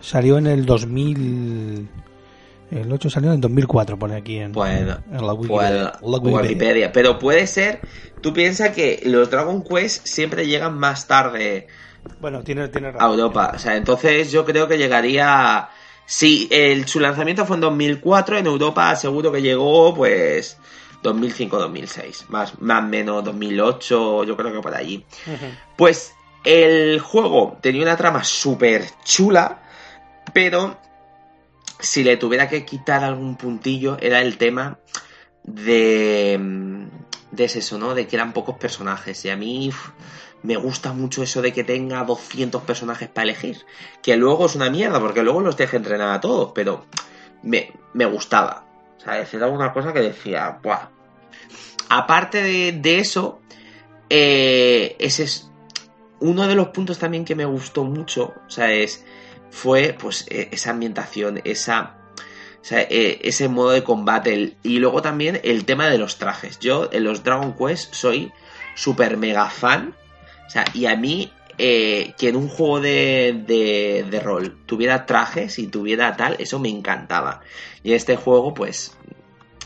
[0.00, 1.88] Salió en el 2000...
[2.74, 5.92] El 8 salió en el 2004, pone aquí en, Bueno, en la Pues, Wikipedia.
[6.02, 6.40] La Wikipedia.
[6.42, 6.92] Wikipedia.
[6.92, 7.80] Pero puede ser,
[8.20, 11.68] tú piensas que los Dragon Quest siempre llegan más tarde
[12.20, 13.10] Bueno, tiene, tiene a razón.
[13.12, 13.52] Europa.
[13.54, 15.68] O sea, entonces yo creo que llegaría.
[16.06, 20.58] Si el, su lanzamiento fue en 2004, en Europa seguro que llegó, pues.
[21.02, 25.04] 2005-2006, más más o menos 2008, yo creo que por allí.
[25.76, 26.12] Pues
[26.44, 29.62] el juego tenía una trama súper chula,
[30.32, 30.78] pero
[31.78, 34.78] si le tuviera que quitar algún puntillo era el tema
[35.42, 36.88] de,
[37.30, 37.94] de eso, ¿no?
[37.94, 39.24] De que eran pocos personajes.
[39.24, 39.70] Y a mí
[40.42, 43.64] me gusta mucho eso de que tenga 200 personajes para elegir.
[44.02, 46.86] Que luego es una mierda, porque luego los deje entrenar a todos, pero
[47.42, 48.66] me, me gustaba.
[48.96, 50.88] O sea, era una cosa que decía, ¡buah!
[51.90, 53.40] Aparte de, de eso,
[54.08, 55.50] eh, ese es
[56.20, 59.04] uno de los puntos también que me gustó mucho, o sea, es
[59.54, 61.94] fue pues eh, esa ambientación, esa
[62.70, 66.58] eh, ese modo de combate y luego también el tema de los trajes.
[66.58, 68.32] Yo en los Dragon Quest soy
[68.74, 69.94] súper mega fan,
[70.46, 75.06] o sea, y a mí eh, que en un juego de, de, de rol tuviera
[75.06, 77.42] trajes y tuviera tal, eso me encantaba.
[77.84, 78.96] Y este juego pues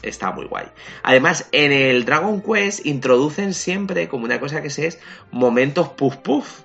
[0.03, 0.67] está muy guay.
[1.03, 4.99] Además, en el Dragon Quest introducen siempre como una cosa que se es
[5.31, 6.61] momentos puff puff.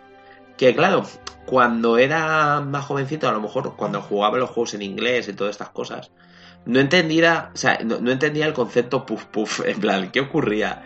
[0.57, 1.03] Que claro,
[1.45, 5.51] cuando era más jovencito, a lo mejor cuando jugaba los juegos en inglés y todas
[5.51, 6.11] estas cosas,
[6.65, 10.83] no entendía, o sea, no, entendía el concepto puff puff, en plan, ¿qué ocurría?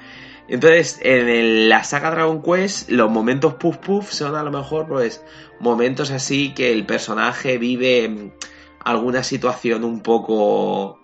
[0.47, 5.23] Entonces, en la saga Dragon Quest, los momentos puff puff son a lo mejor, pues,
[5.59, 8.31] momentos así que el personaje vive
[8.83, 10.99] alguna situación un poco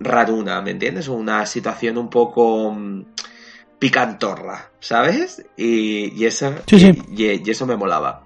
[0.00, 1.08] raruna, ¿me entiendes?
[1.08, 3.04] Una situación un poco mm,
[3.82, 5.44] picantorra, ¿sabes?
[5.56, 6.92] Y, y eso, Sí, sí.
[7.16, 8.22] y- eso me molaba.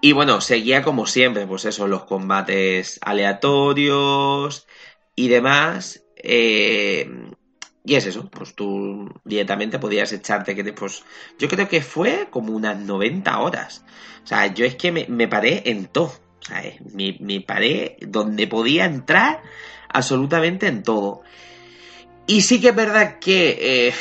[0.00, 4.68] Y bueno, seguía como siempre, pues eso, los combates aleatorios
[5.16, 6.04] y demás.
[6.22, 7.10] eh,
[7.84, 11.02] y es eso, pues tú directamente podías echarte que te- pues
[11.38, 13.84] yo creo que fue como unas 90 horas.
[14.22, 16.12] O sea, yo es que me, me paré en todo.
[16.42, 16.62] O sea,
[16.94, 19.42] me, me paré donde podía entrar
[19.88, 21.22] absolutamente en todo.
[22.28, 23.94] Y sí que es verdad que eh,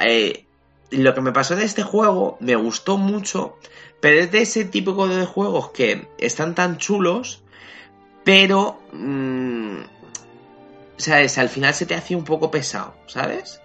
[0.00, 0.44] eh,
[0.90, 3.56] lo que me pasó en este juego me gustó mucho,
[4.00, 7.42] pero es de ese tipo de juegos que están tan chulos,
[8.24, 8.80] pero...
[8.92, 9.76] mm,
[10.96, 11.38] ¿Sabes?
[11.38, 13.62] Al final se te hacía un poco pesado, ¿sabes?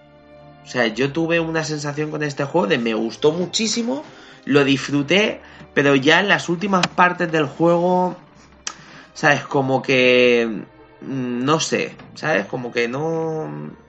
[0.64, 4.04] O sea, yo tuve una sensación con este juego de me gustó muchísimo,
[4.46, 5.42] lo disfruté,
[5.74, 8.16] pero ya en las últimas partes del juego,
[9.14, 9.42] ¿sabes?
[9.44, 10.48] Como que...
[11.02, 12.46] mm, No sé, ¿sabes?
[12.46, 13.84] Como que no...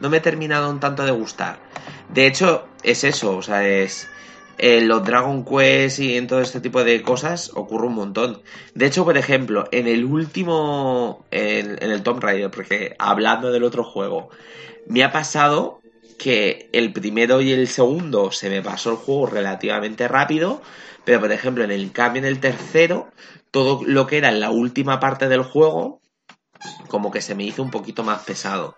[0.00, 1.60] No me he terminado un tanto de gustar.
[2.08, 4.08] De hecho, es eso, o sea, es...
[4.62, 8.42] En los Dragon Quest y en todo este tipo de cosas ocurre un montón.
[8.74, 13.64] De hecho, por ejemplo, en el último, en, en el Tomb Raider, porque hablando del
[13.64, 14.28] otro juego,
[14.86, 15.80] me ha pasado
[16.18, 20.60] que el primero y el segundo se me pasó el juego relativamente rápido,
[21.04, 23.10] pero por ejemplo, en el cambio en el tercero,
[23.50, 26.02] todo lo que era en la última parte del juego,
[26.88, 28.76] como que se me hizo un poquito más pesado.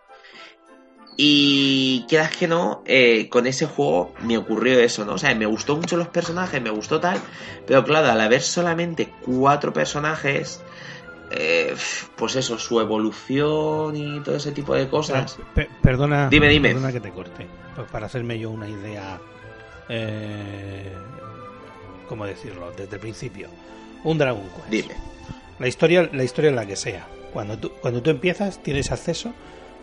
[1.16, 5.14] Y quieras que no, eh, con ese juego me ocurrió eso, ¿no?
[5.14, 7.18] O sea, me gustó mucho los personajes, me gustó tal,
[7.66, 10.62] pero claro, al haber solamente cuatro personajes,
[11.31, 11.75] eh,
[12.16, 15.38] pues eso, su evolución y todo ese tipo de cosas.
[15.55, 16.70] Pe- perdona, Dime, dime.
[16.70, 17.46] perdona que te corte,
[17.77, 19.20] pues para hacerme yo una idea,
[19.90, 20.92] eh,
[22.09, 22.72] ¿cómo decirlo?
[22.77, 23.48] Desde el principio.
[24.05, 24.68] Un Dragon Quest.
[24.70, 24.94] Dime.
[25.59, 27.07] La historia, la historia en la que sea.
[27.33, 29.33] Cuando tú, cuando tú empiezas, tienes acceso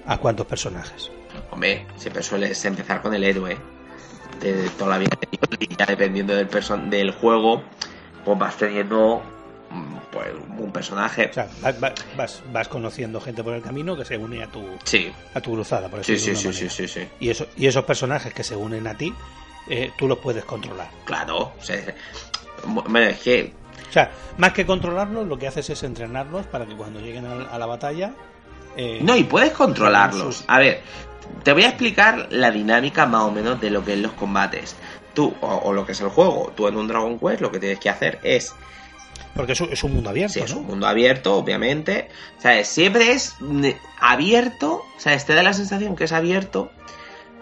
[0.05, 1.11] a cuántos personajes.
[1.51, 3.57] Hombre, siempre sueles empezar con el héroe
[4.41, 5.17] de toda la vida.
[5.59, 7.61] Y ya dependiendo del, person del juego,
[8.23, 9.21] pues vas teniendo
[9.69, 11.27] mm, pues, un personaje.
[11.29, 14.47] O sea, va- va- vas, vas conociendo gente por el camino que se une a
[14.47, 17.07] tu, Sí, a tu cruzada, por sí, sí, sí, sí, sí, sí.
[17.19, 19.13] Y, eso, y esos personajes que se unen a ti,
[19.67, 20.89] eh, tú los puedes controlar.
[21.05, 21.53] Claro.
[21.59, 23.53] O sea, es que
[23.89, 27.57] O sea, más que controlarlos, lo que haces es entrenarlos para que cuando lleguen a
[27.57, 28.13] la batalla...
[28.75, 30.43] eh, No, y puedes controlarlos.
[30.47, 30.81] A ver,
[31.43, 34.75] te voy a explicar la dinámica más o menos de lo que es los combates.
[35.13, 37.59] Tú, o, o lo que es el juego, tú en un Dragon Quest lo que
[37.59, 38.53] tienes que hacer es,
[39.35, 42.67] Porque es un, mundo abierto, si es un mundo abierto, obviamente, ¿sabes?
[42.67, 43.35] Siempre es
[43.99, 45.25] abierto, ¿sabes?
[45.25, 46.71] Te da la sensación que es abierto,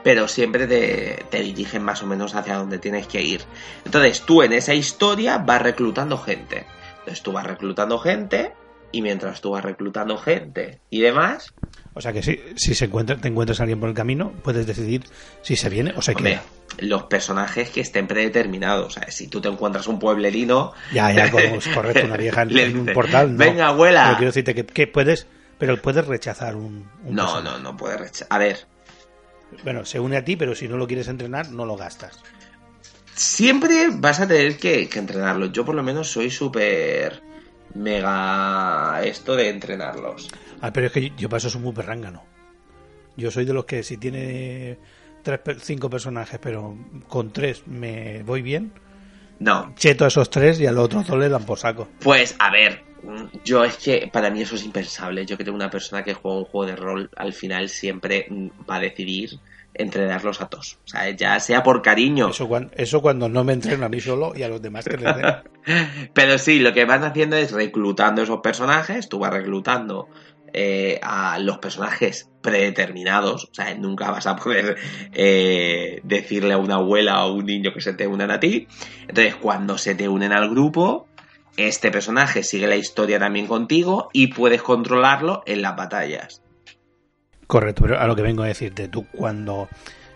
[0.04, 3.42] pero siempre te, te dirigen más o menos hacia donde tienes que ir.
[3.84, 6.66] Entonces tú en esa historia vas reclutando gente.
[7.00, 8.54] Entonces tú vas reclutando gente,
[8.92, 11.54] y mientras tú vas reclutando gente y demás,
[11.94, 14.66] O sea que si, si se encuentra, te encuentras a alguien por el camino, puedes
[14.68, 15.04] decidir
[15.42, 16.44] si se viene o se Hombre, queda.
[16.88, 18.86] los personajes que estén predeterminados.
[18.98, 20.74] O sea, si tú te encuentras un pueblerino.
[20.94, 21.30] Ya, ya,
[21.74, 23.32] correcto, una vieja en, en un portal.
[23.34, 23.38] No.
[23.38, 24.04] Venga, abuela.
[24.06, 26.90] Pero quiero decirte que, que puedes, pero puedes rechazar un.
[27.04, 27.58] un No, personaje.
[27.58, 28.28] no, no puede rechazar.
[28.30, 28.68] A ver,
[29.64, 32.20] Bueno, se une a ti, pero si no lo quieres entrenar, no lo gastas.
[33.16, 35.52] siempre vas a tener que, que entrenarlos.
[35.52, 37.22] Yo, por lo menos, soy súper.
[37.78, 39.02] Mega.
[39.04, 40.30] Esto de entrenarlos.
[40.62, 42.24] Ah, pero es que yo, paso soy muy perrángano.
[43.16, 44.78] Yo soy de los que si tiene
[45.24, 48.72] tres, cinco personajes, pero con tres me voy bien,
[49.40, 49.74] No.
[49.76, 51.88] cheto a esos tres y a los otros dos le dan por saco.
[52.00, 52.86] Pues, a ver.
[53.46, 55.26] Yo es que para mí eso es impensable.
[55.26, 58.28] Yo que tengo una persona que juega un juego de rol, al final siempre
[58.70, 59.40] va a decidir
[59.78, 60.80] entrenarlos a todos.
[60.86, 62.30] O sea, ya sea por cariño.
[62.30, 64.98] Eso, cuan- eso cuando no me entreno a mí solo y a los demás que
[64.98, 65.36] les den.
[66.14, 70.08] Pero sí, lo que van haciendo es reclutando esos personajes, tú vas reclutando
[70.54, 74.78] eh, a los personajes predeterminados, o sea, nunca vas a poder
[75.14, 78.68] eh, decirle a una abuela o a un niño que se te unan a ti.
[79.08, 81.08] Entonces, cuando se te unen al grupo,
[81.58, 86.42] este personaje sigue la historia también contigo y puedes controlarlo en las batallas.
[87.48, 89.70] Correcto, pero a lo que vengo a decirte, tú cuando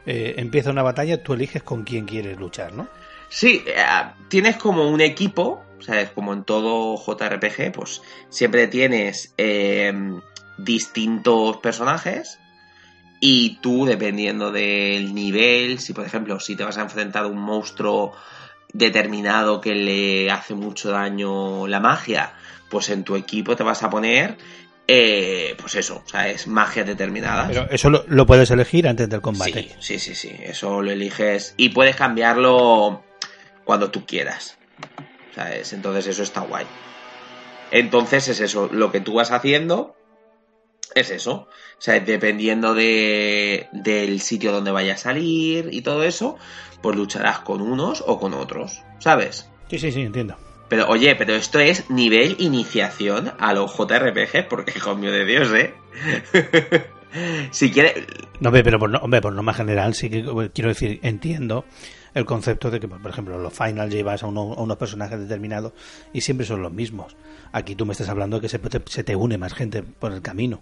[0.06, 2.88] eh, empieza una batalla, tú eliges con quién quieres luchar, ¿no?
[3.30, 3.84] Sí, eh,
[4.28, 6.10] tienes como un equipo, ¿sabes?
[6.12, 9.94] Como en todo JRPG, pues siempre tienes eh,
[10.58, 12.38] distintos personajes
[13.22, 17.40] y tú, dependiendo del nivel, si por ejemplo, si te vas a enfrentar a un
[17.40, 18.14] monstruo
[18.74, 22.34] determinado que le hace mucho daño la magia,
[22.70, 24.38] pues en tu equipo te vas a poner,
[24.88, 26.48] eh, pues eso, ¿sabes?
[26.48, 27.48] Magias determinadas.
[27.48, 29.76] Pero eso lo, lo puedes elegir antes del combate.
[29.80, 30.36] Sí, sí, sí, sí.
[30.44, 33.04] Eso lo eliges y puedes cambiarlo
[33.64, 34.58] cuando tú quieras.
[35.36, 35.72] ¿Sabes?
[35.74, 36.66] Entonces eso está guay.
[37.72, 38.70] Entonces es eso.
[38.72, 39.96] Lo que tú vas haciendo
[40.94, 41.48] es eso.
[41.78, 46.38] O sea, dependiendo de, del sitio donde vaya a salir y todo eso,
[46.82, 48.84] pues lucharás con unos o con otros.
[49.00, 49.50] ¿Sabes?
[49.70, 50.38] Sí, sí, sí, entiendo.
[50.72, 55.52] Pero oye, pero esto es nivel iniciación a los JRPG, porque hijo mío de Dios,
[55.54, 55.74] ¿eh?
[57.52, 57.94] si quieres,
[58.40, 61.66] No, hombre, pero por, no- hombre, por norma general, sí que quiero decir, entiendo
[62.14, 65.74] el concepto de que, por ejemplo, los final llevas a, uno- a unos personajes determinados
[66.14, 67.18] y siempre son los mismos.
[67.52, 70.14] Aquí tú me estás hablando de que se, te- se te une más gente por
[70.14, 70.62] el camino.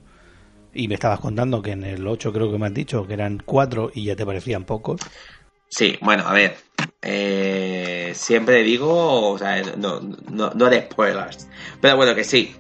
[0.74, 3.41] Y me estabas contando que en el 8 creo que me has dicho que eran
[3.43, 5.02] cuatro y ya te parecían pocos.
[5.69, 6.58] Sí, bueno, a ver.
[7.01, 11.47] eh, siempre digo, o sea, no, no, no de spoilers.
[11.82, 12.55] Pero bueno, que sí.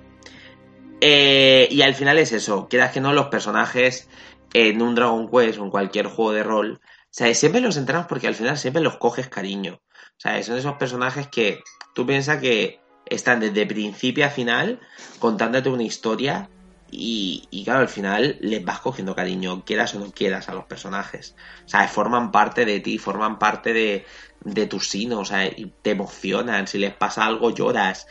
[1.01, 2.67] Eh, y al final es eso.
[2.69, 4.07] Quieras que no, los personajes
[4.53, 8.27] en un Dragon Quest o en cualquier juego de rol, sea, siempre los entrenas porque
[8.27, 9.81] al final siempre los coges cariño.
[10.17, 11.63] Sea, son esos personajes que
[11.95, 14.79] tú piensas que están desde principio a final
[15.19, 16.49] contándote una historia
[16.91, 20.65] y, y claro, al final les vas cogiendo cariño, quieras o no quieras, a los
[20.65, 21.35] personajes.
[21.65, 24.05] O sea, forman parte de ti, forman parte de,
[24.43, 26.67] de tu sino, o sea, y te emocionan.
[26.67, 28.07] Si les pasa algo, lloras.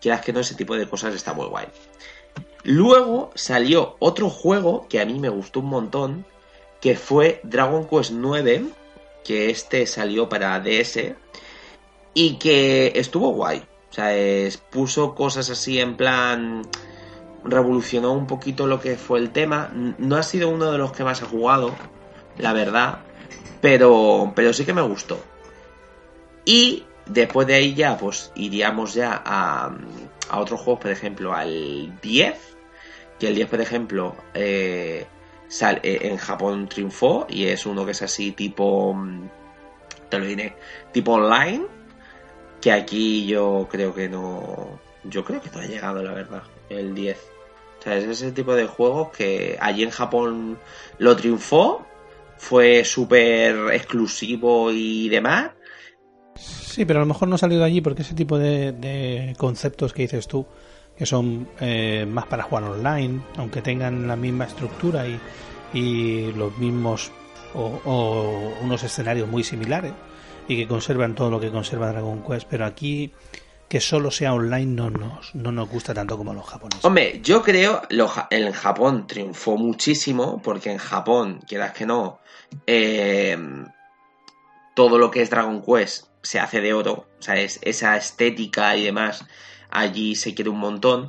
[0.00, 1.66] Quieras que no, ese tipo de cosas está muy guay.
[2.64, 6.26] Luego salió otro juego que a mí me gustó un montón,
[6.80, 8.66] que fue Dragon Quest 9,
[9.24, 11.14] que este salió para DS
[12.14, 13.62] y que estuvo guay.
[13.90, 14.12] O sea,
[14.70, 16.62] puso cosas así en plan
[17.48, 19.70] revolucionó un poquito lo que fue el tema.
[19.98, 21.74] No ha sido uno de los que más he jugado,
[22.38, 23.00] la verdad,
[23.60, 25.20] pero, pero sí que me gustó.
[26.44, 29.76] Y después de ahí ya, pues iríamos ya a,
[30.28, 32.56] a otros juegos, por ejemplo, al 10,
[33.18, 35.06] que el 10, por ejemplo, eh,
[35.60, 39.28] eh, en Japón triunfó y es uno que es así tipo, mm,
[40.08, 40.54] te lo diré,
[40.92, 41.66] tipo online,
[42.60, 46.94] que aquí yo creo que no, yo creo que no ha llegado, la verdad, el
[46.94, 47.37] 10.
[47.88, 50.58] Es ese tipo de juegos que allí en Japón
[50.98, 51.86] lo triunfó,
[52.36, 55.50] fue súper exclusivo y demás,
[56.38, 59.92] Sí, pero a lo mejor no ha salido allí porque ese tipo de, de conceptos
[59.92, 60.46] que dices tú,
[60.96, 65.18] que son eh, más para jugar online, aunque tengan la misma estructura y,
[65.74, 67.10] y los mismos
[67.54, 69.92] o unos escenarios muy similares
[70.46, 73.12] y que conservan todo lo que conserva Dragon Quest, pero aquí
[73.68, 76.84] que solo sea online no nos, no nos gusta tanto como los japoneses.
[76.84, 82.20] Hombre, yo creo lo, en Japón triunfó muchísimo porque en Japón, quieras que no,
[82.66, 83.36] eh,
[84.74, 88.76] todo lo que es Dragon Quest se hace de oro, o sea, es, esa estética
[88.76, 89.24] y demás
[89.70, 91.08] allí se quiere un montón,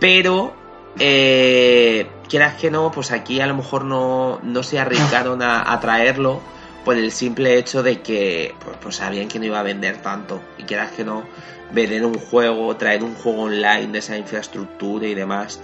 [0.00, 0.54] pero
[0.98, 5.78] eh, quieras que no, pues aquí a lo mejor no, no se arriesgaron a, a
[5.78, 6.40] traerlo
[6.86, 10.40] por el simple hecho de que pues, pues sabían que no iba a vender tanto
[10.56, 11.24] y quieras que no,
[11.72, 15.60] vender un juego, traer un juego online de esa infraestructura y demás,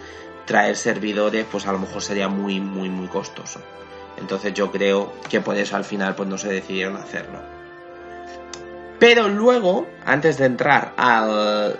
[0.46, 3.60] traer servidores, pues a lo mejor sería muy, muy, muy costoso.
[4.18, 7.38] Entonces yo creo que por eso al final pues no se decidieron hacerlo.
[8.98, 11.78] Pero luego, antes de entrar al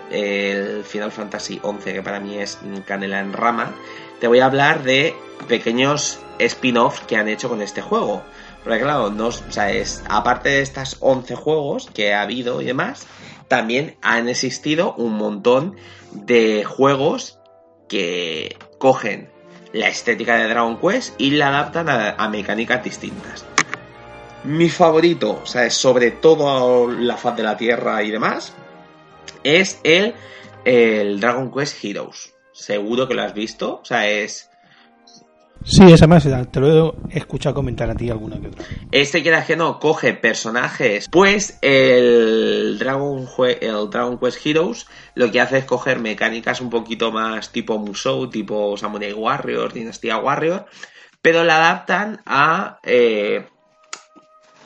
[0.85, 3.73] Final Fantasy XI, que para mí es canela en rama,
[4.21, 5.13] te voy a hablar de
[5.49, 8.23] pequeños spin-offs que han hecho con este juego.
[8.63, 12.65] Porque claro, no, o sea, es, aparte de estas 11 juegos que ha habido y
[12.65, 13.05] demás,
[13.47, 15.75] también han existido un montón
[16.11, 17.39] de juegos
[17.89, 19.29] que cogen
[19.73, 23.45] la estética de Dragon Quest y la adaptan a, a mecánicas distintas.
[24.45, 28.53] Mi favorito, o sea, sobre todo la faz de la Tierra y demás,
[29.43, 30.15] es el,
[30.65, 32.33] el Dragon Quest Heroes.
[32.51, 34.49] Seguro que lo has visto, o sea, es...
[35.65, 38.65] Sí, esa más, te lo he escuchado comentar a ti alguna que otra.
[38.91, 41.07] Este quieras que no, coge personajes.
[41.09, 43.27] Pues el Dragon,
[43.61, 48.29] el Dragon Quest Heroes lo que hace es coger mecánicas un poquito más tipo Musou,
[48.29, 50.65] tipo Samurai Warrior, Dinastía Warrior,
[51.21, 53.47] pero la adaptan a eh,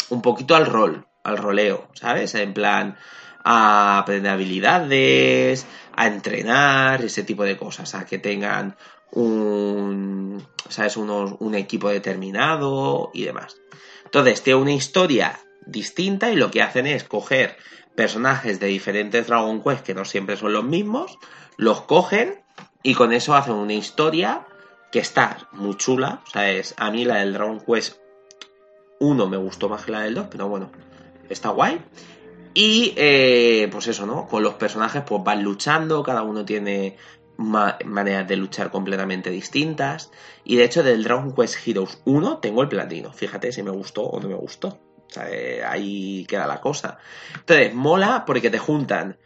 [0.09, 2.33] un poquito al rol, al roleo, ¿sabes?
[2.35, 2.97] En plan,
[3.43, 8.75] a aprender habilidades, a entrenar, ese tipo de cosas, a que tengan
[9.11, 10.97] un, ¿sabes?
[10.97, 13.57] Un equipo determinado y demás.
[14.05, 17.57] Entonces, tiene una historia distinta y lo que hacen es coger
[17.95, 21.17] personajes de diferentes Dragon Quest que no siempre son los mismos,
[21.57, 22.41] los cogen
[22.83, 24.45] y con eso hacen una historia
[24.91, 26.21] que está muy chula.
[26.27, 26.43] O sea,
[26.77, 27.97] a mí la del Dragon Quest
[28.99, 30.71] 1 me gustó más que la del 2, pero bueno,
[31.29, 31.81] está guay.
[32.53, 34.27] Y eh, pues eso, ¿no?
[34.27, 36.97] Con los personajes pues van luchando, cada uno tiene
[37.37, 40.11] ma- maneras de luchar completamente distintas.
[40.43, 43.13] Y de hecho del Dragon Quest Heroes 1 tengo el platino.
[43.13, 44.79] Fíjate si me gustó o no me gustó.
[45.07, 46.97] O sea, eh, ahí queda la cosa.
[47.35, 49.17] Entonces, mola porque te juntan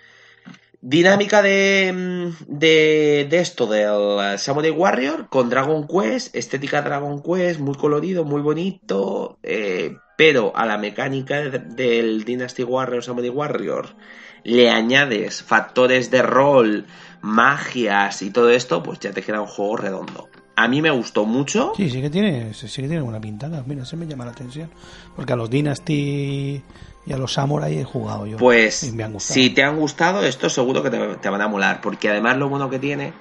[0.81, 7.59] dinámica de, mm, de, de esto del Samurai Warrior con Dragon Quest, estética Dragon Quest,
[7.59, 13.89] muy colorido, muy bonito, eh, pero a la mecánica de- del Dynasty Warrior, Samurai Warrior,
[14.43, 16.87] le añades factores de rol,
[17.21, 20.29] magias y todo esto, pues ya te queda un juego redondo.
[20.55, 21.73] A mí me gustó mucho.
[21.75, 23.63] Sí, sí que tiene, sí que tiene buena pintada.
[23.65, 24.69] Mira, se me llama la atención.
[25.15, 26.61] Porque a los Dynasty
[27.05, 28.37] y a los Samurai he jugado yo.
[28.37, 31.81] Pues me han si te han gustado, esto seguro que te, te van a molar,
[31.81, 33.13] porque además lo bueno que tiene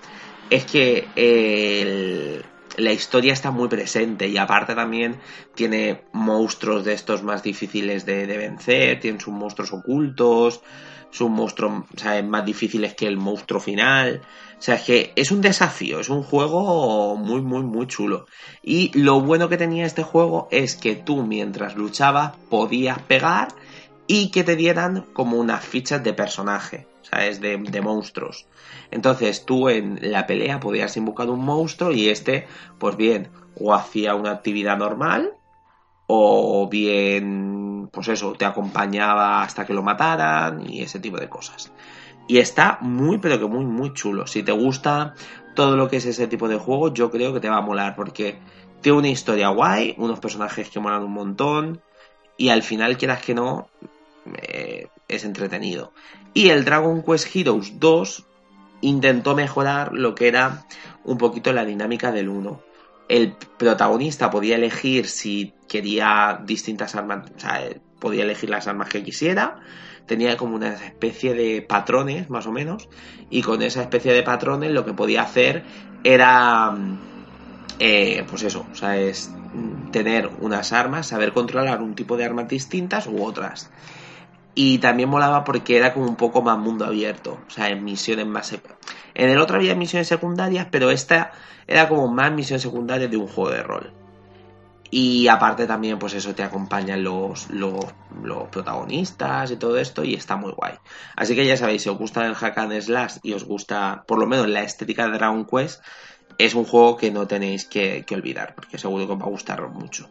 [0.50, 2.44] es que el-
[2.76, 5.16] la historia está muy presente y aparte también
[5.54, 10.60] tiene monstruos de estos más difíciles de, de vencer, tiene sus monstruos ocultos,
[11.10, 12.24] sus monstruos ¿sabes?
[12.24, 14.22] más difíciles que el monstruo final.
[14.58, 18.26] O sea, es que es un desafío, es un juego muy, muy, muy chulo.
[18.62, 23.48] Y lo bueno que tenía este juego es que tú mientras luchabas podías pegar
[24.06, 27.40] y que te dieran como unas fichas de personaje, ¿sabes?
[27.40, 28.46] De, de monstruos.
[28.90, 32.46] Entonces tú en la pelea podías invocar un monstruo y este,
[32.78, 35.34] pues bien, o hacía una actividad normal
[36.12, 37.59] o bien,
[37.90, 41.72] pues eso, te acompañaba hasta que lo mataran y ese tipo de cosas.
[42.26, 44.26] Y está muy, pero que muy, muy chulo.
[44.26, 45.14] Si te gusta
[45.54, 47.96] todo lo que es ese tipo de juego, yo creo que te va a molar
[47.96, 48.38] porque
[48.80, 51.82] tiene una historia guay, unos personajes que molan un montón
[52.36, 53.68] y al final, quieras que no,
[54.42, 55.92] eh, es entretenido.
[56.32, 58.24] Y el Dragon Quest Heroes 2
[58.82, 60.64] intentó mejorar lo que era
[61.04, 62.69] un poquito la dinámica del 1.
[63.10, 68.88] El protagonista podía elegir si quería distintas armas, o sea, eh, podía elegir las armas
[68.88, 69.56] que quisiera,
[70.06, 72.88] tenía como una especie de patrones, más o menos,
[73.28, 75.64] y con esa especie de patrones lo que podía hacer
[76.04, 77.00] era, mm,
[77.80, 82.26] eh, pues eso, o sea, es mm, tener unas armas, saber controlar un tipo de
[82.26, 83.72] armas distintas u otras.
[84.54, 88.26] Y también molaba porque era como un poco más mundo abierto, o sea, en misiones
[88.26, 88.52] más...
[89.14, 91.32] En el otro había misiones secundarias, pero esta
[91.66, 93.92] era como más misiones secundarias de un juego de rol.
[94.90, 97.86] Y aparte también, pues eso, te acompañan los, los,
[98.22, 100.74] los protagonistas y todo esto, y está muy guay.
[101.14, 104.18] Así que ya sabéis, si os gusta el hack and slash y os gusta, por
[104.18, 105.80] lo menos, la estética de Dragon Quest,
[106.38, 109.30] es un juego que no tenéis que, que olvidar, porque seguro que os va a
[109.30, 110.08] gustar mucho.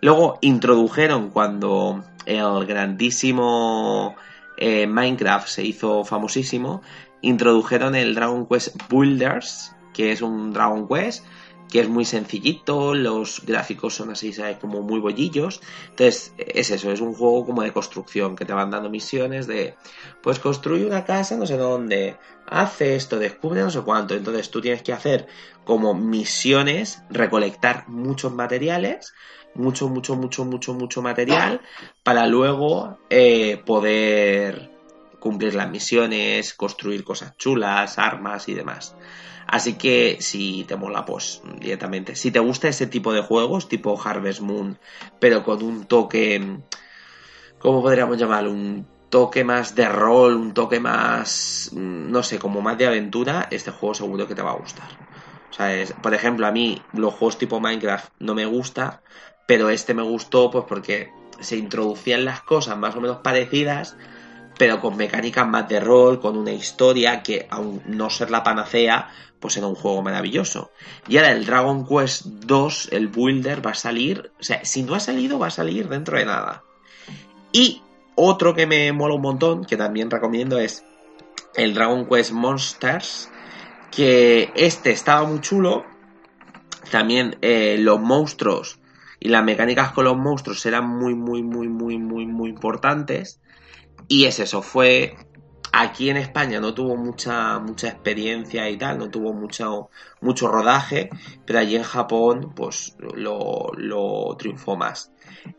[0.00, 4.16] Luego introdujeron cuando el grandísimo
[4.56, 6.82] eh, Minecraft se hizo famosísimo,
[7.22, 11.24] introdujeron el Dragon Quest Builders, que es un Dragon Quest
[11.70, 14.58] que es muy sencillito, los gráficos son así, ¿sabes?
[14.58, 15.60] Como muy bollillos.
[15.90, 19.76] Entonces, es eso, es un juego como de construcción, que te van dando misiones de,
[20.20, 24.14] pues construye una casa no sé dónde, hace esto, descubre no sé cuánto.
[24.14, 25.28] Entonces tú tienes que hacer
[25.64, 29.14] como misiones, recolectar muchos materiales,
[29.54, 31.60] mucho, mucho, mucho, mucho, mucho material,
[32.02, 34.70] para luego eh, poder
[35.18, 38.94] cumplir las misiones, construir cosas chulas, armas y demás.
[39.46, 42.14] Así que si te mola, pues directamente.
[42.14, 44.78] Si te gusta ese tipo de juegos, tipo Harvest Moon,
[45.18, 46.60] pero con un toque,
[47.58, 48.52] ¿cómo podríamos llamarlo?
[48.52, 53.48] Un toque más de rol, un toque más, mm, no sé, como más de aventura,
[53.50, 54.88] este juego seguro que te va a gustar.
[55.50, 59.02] O sea, es- por ejemplo, a mí los juegos tipo Minecraft no me gusta,
[59.46, 61.10] pero este me gustó pues porque
[61.40, 63.96] se introducían las cosas más o menos parecidas,
[64.58, 69.08] pero con mecánicas más de rol, con una historia que, aun no ser la panacea,
[69.40, 70.70] pues era un juego maravilloso.
[71.08, 74.94] Y ahora el Dragon Quest 2, el Builder, va a salir, o sea, si no
[74.94, 76.62] ha salido, va a salir dentro de nada.
[77.52, 77.82] Y
[78.14, 80.84] otro que me mola un montón, que también recomiendo, es
[81.54, 83.30] el Dragon Quest Monsters,
[83.90, 85.86] que este estaba muy chulo.
[86.90, 88.79] También eh, los monstruos
[89.20, 93.40] y las mecánicas con los monstruos eran muy, muy, muy, muy, muy, muy importantes.
[94.08, 95.14] Y es eso, fue
[95.72, 99.90] aquí en España no tuvo mucha mucha experiencia y tal, no tuvo mucho
[100.20, 101.10] mucho rodaje,
[101.46, 105.12] pero allí en Japón pues lo, lo triunfó más.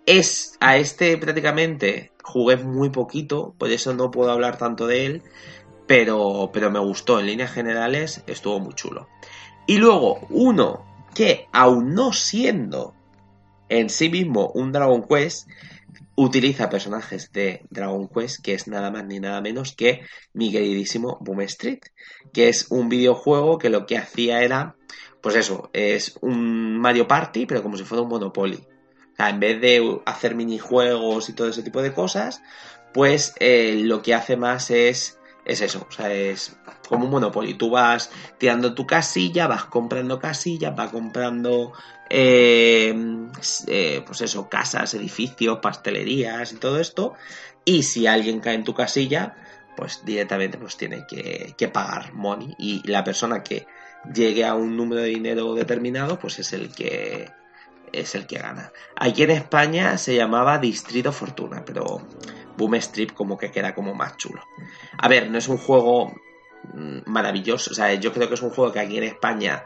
[0.06, 5.24] Es a este prácticamente jugué muy poquito, por eso no puedo hablar tanto de él,
[5.88, 9.08] pero pero me gustó en líneas generales, estuvo muy chulo.
[9.68, 12.96] Y luego uno que aún no siendo
[13.72, 15.48] en sí mismo un Dragon Quest
[16.16, 20.02] utiliza personajes de Dragon Quest, que es nada más ni nada menos que
[20.34, 21.80] mi queridísimo Boom Street,
[22.34, 24.76] que es un videojuego que lo que hacía era,
[25.22, 28.58] pues eso, es un Mario Party, pero como si fuera un Monopoly.
[28.58, 32.44] O sea, en vez de hacer minijuegos y todo ese tipo de cosas,
[32.94, 36.56] pues eh, lo que hace más es, es eso, o sea, es
[36.88, 37.56] como un Monopoly.
[37.56, 41.74] Tú vas tirando tu casilla, vas comprando casillas, vas comprando
[42.10, 42.94] eh,
[43.68, 47.14] eh, pues eso, casas, edificios, pastelerías y todo esto.
[47.66, 49.36] Y si alguien cae en tu casilla,
[49.76, 52.56] pues directamente pues tiene que, que pagar money.
[52.60, 53.66] Y la persona que
[54.14, 57.32] llegue a un número de dinero determinado, pues es el que
[57.94, 58.72] es el que gana.
[58.96, 62.02] Aquí en España se llamaba Distrito Fortuna, pero
[62.58, 64.42] Boom Strip como que queda como más chulo.
[64.98, 66.14] A ver, no es un juego
[66.74, 69.64] mm, maravilloso, o sea, yo creo que es un juego que aquí en España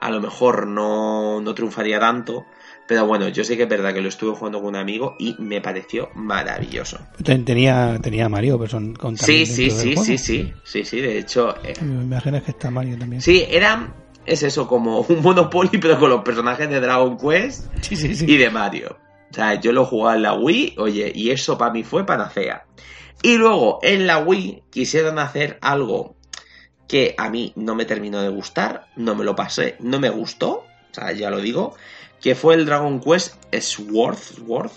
[0.00, 2.46] a lo mejor no, no triunfaría tanto,
[2.86, 5.34] pero bueno, yo sé que es verdad que lo estuve jugando con un amigo y
[5.40, 6.98] me pareció maravilloso.
[7.24, 11.18] Ten- Tenía, tenía Mario, pero son con Sí, sí, sí, sí, sí, sí, sí, de
[11.18, 13.20] hecho, eh, Me imagino que está Mario también.
[13.20, 13.92] sí, era,
[14.28, 18.14] es eso, como un Monopoly, pero con los personajes de Dragon Quest sí, sí.
[18.14, 18.24] sí.
[18.28, 18.98] y de Mario.
[19.30, 22.64] O sea, yo lo jugaba en la Wii, oye, y eso para mí fue panacea.
[23.22, 26.16] Y luego en la Wii quisieron hacer algo
[26.86, 30.64] que a mí no me terminó de gustar, no me lo pasé, no me gustó,
[30.90, 31.74] o sea, ya lo digo,
[32.20, 34.70] que fue el Dragon Quest Sword, Sword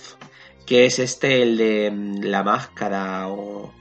[0.65, 3.73] que es este el de mm, la máscara o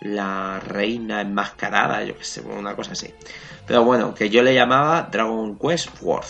[0.00, 3.12] la reina enmascarada, yo que sé, una cosa así.
[3.66, 6.26] Pero bueno, que yo le llamaba Dragon Quest World,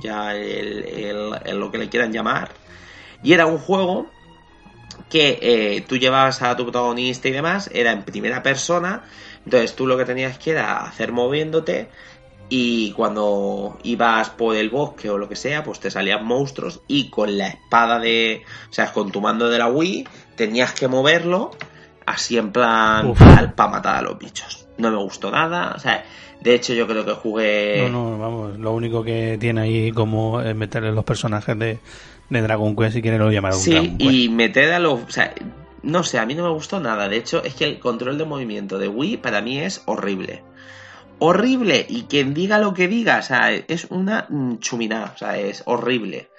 [0.00, 2.50] ya el lo que le quieran llamar.
[3.22, 4.06] Y era un juego
[5.08, 9.04] que eh, tú llevabas a tu protagonista y demás, era en primera persona,
[9.44, 11.88] entonces tú lo que tenías que era hacer moviéndote
[12.48, 17.08] y cuando ibas por el bosque o lo que sea, pues te salían monstruos y
[17.10, 20.06] con la espada de, o sea, con tu mando de la Wii,
[20.36, 21.52] tenías que moverlo
[22.06, 24.66] así en plan para matar a los bichos.
[24.78, 25.72] no me gustó nada.
[25.76, 26.04] O sea,
[26.40, 27.88] de hecho yo creo que jugué...
[27.90, 31.78] No, no, vamos, lo único que tiene ahí como es meterle los personajes de,
[32.28, 34.10] de Dragon Quest, si quieren lo llamar Sí, Dragon Quest.
[34.12, 35.00] y meter a los...
[35.02, 35.34] O sea,
[35.82, 37.08] no sé, a mí no me gustó nada.
[37.08, 40.42] De hecho, es que el control de movimiento de Wii para mí es horrible.
[41.18, 41.84] Horrible.
[41.88, 44.26] Y quien diga lo que diga, o sea, es una
[44.60, 45.12] chuminada.
[45.14, 46.30] O sea, es horrible.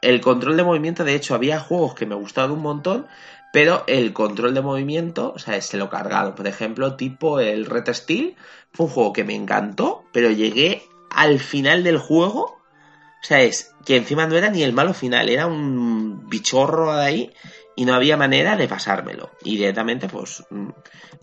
[0.00, 3.06] El control de movimiento, de hecho, había juegos que me gustaban un montón,
[3.54, 6.34] pero el control de movimiento, o sea, se lo cargaron.
[6.34, 8.34] Por ejemplo, tipo el Red Steel,
[8.72, 12.40] fue un juego que me encantó, pero llegué al final del juego.
[12.42, 17.04] O sea, es que encima no era ni el malo final, era un bichorro de
[17.04, 17.32] ahí
[17.76, 19.30] y no había manera de pasármelo.
[19.44, 20.70] Y directamente, pues, mm,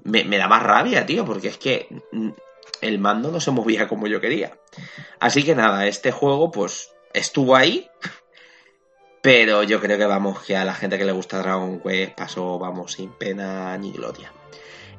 [0.05, 2.29] me, me daba rabia, tío, porque es que mm,
[2.79, 4.57] el mando no se movía como yo quería.
[5.19, 7.89] Así que nada, este juego, pues, estuvo ahí.
[9.21, 12.57] Pero yo creo que vamos, que a la gente que le gusta Dragon Quest pasó,
[12.57, 14.31] vamos, sin pena ni gloria.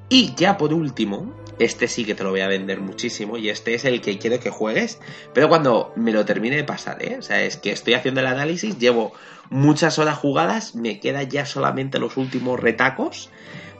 [0.08, 3.74] Y ya por último, este sí que te lo voy a vender muchísimo y este
[3.74, 5.00] es el que quiero que juegues,
[5.32, 7.16] pero cuando me lo termine de pasar, ¿eh?
[7.18, 9.12] O sea, es que estoy haciendo el análisis, llevo
[9.48, 13.30] muchas horas jugadas, me quedan ya solamente los últimos retacos,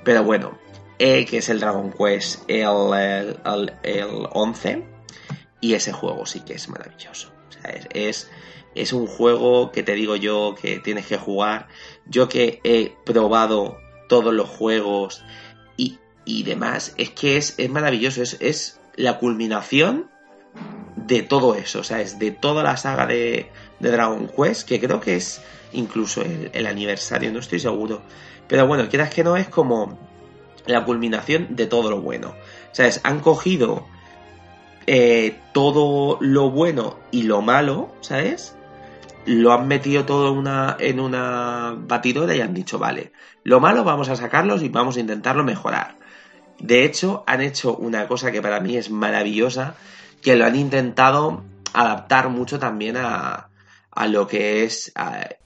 [0.05, 0.59] pero bueno,
[0.99, 4.84] eh, que es el Dragon Quest el, el, el- el 11
[5.61, 7.30] y ese juego sí que es maravilloso.
[7.51, 8.30] O sea, es,
[8.75, 11.68] es un juego que te digo yo que tienes que jugar.
[12.07, 15.25] Yo que he probado todos los juegos
[15.77, 20.11] y, y demás, es que es, es maravilloso, es, es la culminación
[20.97, 23.51] de todo eso, o sea, es de toda la saga de,
[23.81, 25.43] de Dragon Quest, que creo que es
[25.73, 28.03] incluso el, el aniversario, no estoy seguro.
[28.47, 29.99] Pero bueno, quieras que no, es como
[30.66, 32.35] la culminación de todo lo bueno.
[32.73, 33.01] ¿Sabes?
[33.05, 33.87] Han cogido
[34.87, 38.57] eh, todo lo bueno y lo malo, ¿sabes?
[39.25, 43.12] Lo han metido todo una, en una batidora y han dicho, vale,
[43.45, 45.97] lo malo vamos a sacarlos y vamos a intentarlo mejorar.
[46.59, 49.75] De hecho, han hecho una cosa que para mí es maravillosa,
[50.23, 53.49] que lo han intentado adaptar mucho también a,
[53.91, 54.93] a lo que es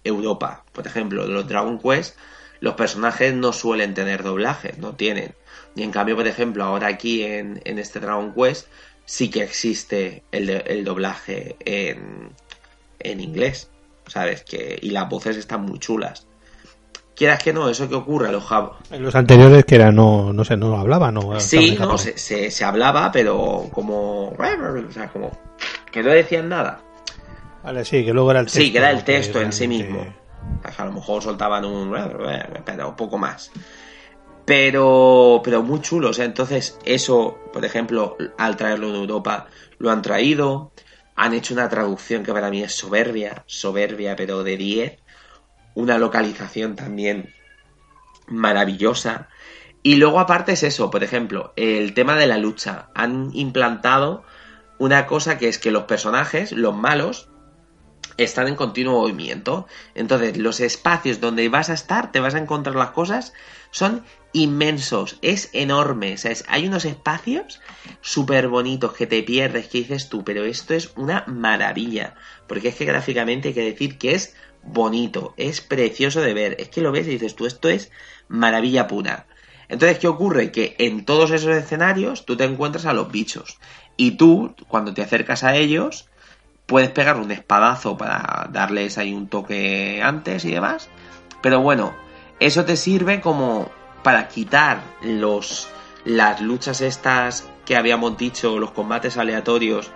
[0.05, 0.64] Europa.
[0.72, 2.16] Por ejemplo, los Dragon Quest,
[2.61, 5.35] los personajes no suelen tener doblajes, no tienen.
[5.74, 8.68] Y en cambio, por ejemplo, ahora aquí en, en este Dragon Quest
[9.05, 12.31] sí que existe el, el doblaje en,
[13.11, 13.71] en inglés,
[14.07, 14.43] ¿sabes?
[14.45, 16.27] Que, y las voces están muy chulas.
[17.15, 20.45] Quieras que no, eso que ocurre, los jab- En los anteriores que era no, no
[20.45, 21.41] sé, no hablaban, no.
[21.41, 24.29] Sí, no, se, se, se hablaba, pero como...
[24.33, 25.31] O sea, como...
[25.91, 26.83] Que no decían nada.
[27.65, 28.61] Vale, sí, que luego era el texto.
[28.61, 30.03] Sí, que era el texto en sí mismo.
[30.63, 31.91] Sea, a lo mejor soltaban un...
[32.67, 33.51] Pero un poco más.
[34.45, 36.11] Pero, pero muy chulo.
[36.11, 39.47] O sea, entonces eso, por ejemplo, al traerlo en Europa,
[39.79, 40.71] lo han traído.
[41.17, 44.99] Han hecho una traducción que para mí es soberbia, soberbia, pero de 10.
[45.75, 47.35] Una localización también
[48.29, 49.29] maravillosa.
[49.83, 52.91] Y luego aparte es eso, por ejemplo, el tema de la lucha.
[52.95, 54.25] Han implantado
[54.79, 57.29] una cosa que es que los personajes, los malos,
[58.17, 59.67] están en continuo movimiento.
[59.95, 63.33] Entonces, los espacios donde vas a estar, te vas a encontrar las cosas,
[63.71, 64.05] son
[64.37, 66.14] inmensos, es enorme.
[66.14, 67.61] O sea, es- hay unos espacios
[68.01, 72.14] súper bonitos que te pierdes, que dices tú, pero esto es una maravilla.
[72.47, 76.57] Porque es que gráficamente hay que decir que es bonito, es precioso de ver.
[76.59, 77.91] Es que lo ves y dices tú, esto es
[78.28, 79.26] maravilla pura.
[79.68, 80.53] Entonces, ¿qué ocurre?
[80.53, 83.59] Que en todos esos escenarios tú te encuentras a los bichos.
[83.97, 86.09] Y tú, cuando te acercas a ellos,
[86.66, 90.89] puedes pegar un espadazo para darles ahí un toque antes y demás.
[91.43, 91.97] Pero bueno,
[92.39, 93.70] eso te sirve como
[94.07, 95.67] para quitar los
[96.05, 99.91] las luchas estas que habíamos dicho, los combates aleatorios.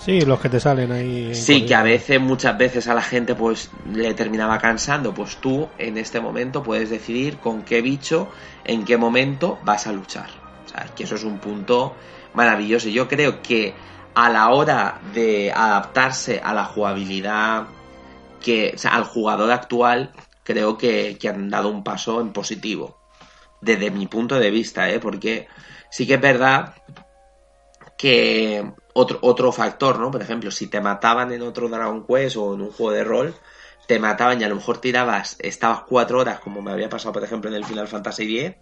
[0.00, 1.32] Sí, los que te salen ahí.
[1.32, 5.14] Sí, que a veces, muchas veces a la gente pues le terminaba cansando.
[5.14, 8.30] Pues tú en este momento puedes decidir con qué bicho,
[8.64, 10.30] en qué momento vas a luchar.
[10.66, 11.94] O sea, que eso es un punto
[12.34, 12.88] maravilloso.
[12.88, 13.74] Yo creo que
[14.16, 17.68] a la hora de adaptarse a la jugabilidad
[18.42, 20.10] que, o sea, al jugador actual,
[20.42, 23.03] creo que, que han dado un paso en positivo.
[23.64, 25.00] Desde mi punto de vista, ¿eh?
[25.00, 25.48] Porque
[25.90, 26.74] sí que es verdad
[27.96, 30.10] que otro, otro factor, ¿no?
[30.10, 33.34] Por ejemplo, si te mataban en otro Dragon Quest o en un juego de rol,
[33.86, 37.24] te mataban y a lo mejor tirabas, estabas cuatro horas, como me había pasado, por
[37.24, 38.56] ejemplo, en el Final Fantasy X.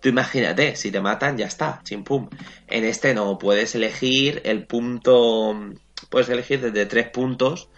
[0.00, 2.28] Tú imagínate, si te matan, ya está, chimpum.
[2.66, 5.54] En este no, puedes elegir el punto,
[6.08, 7.68] puedes elegir desde tres puntos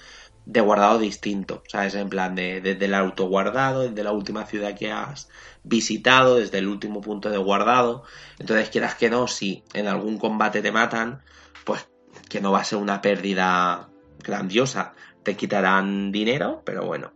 [0.46, 1.94] de guardado distinto, ¿sabes?
[1.94, 5.28] En plan, de, desde el autoguardado, desde la última ciudad que has
[5.62, 8.04] visitado, desde el último punto de guardado.
[8.38, 11.22] Entonces, quieras que no, si en algún combate te matan,
[11.64, 11.88] pues
[12.28, 13.88] que no va a ser una pérdida
[14.18, 14.94] grandiosa.
[15.22, 17.12] Te quitarán dinero, pero bueno.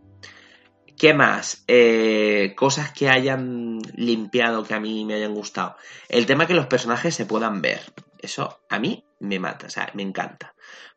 [0.97, 1.63] ¿Qué más?
[1.67, 5.75] Eh, cosas que hayan limpiado, que a mí me hayan gustado.
[6.07, 7.81] El tema que los personajes se puedan ver.
[8.19, 10.54] Eso a mí me mata, o sea, me encanta.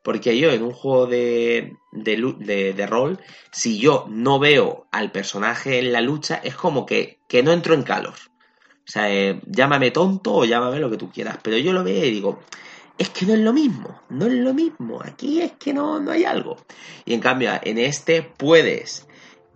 [0.08, 3.20] Porque yo en un juego de, de, de rol,
[3.52, 7.74] si yo no veo al personaje en la lucha, es como que, que no entro
[7.74, 8.14] en calor.
[8.14, 11.36] O sea, eh, llámame tonto o llámame lo que tú quieras.
[11.42, 12.38] Pero yo lo veo y digo,
[12.96, 15.02] es que no es lo mismo, no es lo mismo.
[15.04, 16.56] Aquí es que no, no hay algo.
[17.04, 19.06] Y en cambio, en este puedes,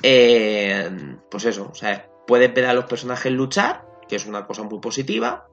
[0.02, 4.64] eh, pues eso, o sea, puedes ver a los personajes luchar, que es una cosa
[4.64, 5.48] muy positiva.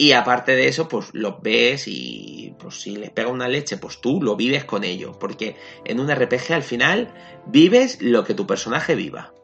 [0.00, 4.00] Y aparte de eso, pues los ves y pues si les pega una leche, pues
[4.00, 5.16] tú lo vives con ellos.
[5.18, 7.12] Porque en un RPG al final
[7.46, 9.34] vives lo que tu personaje viva.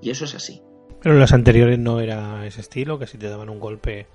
[0.00, 0.62] Y eso es así.
[1.02, 4.06] Pero en las anteriores no era ese estilo, que si te daban un golpe.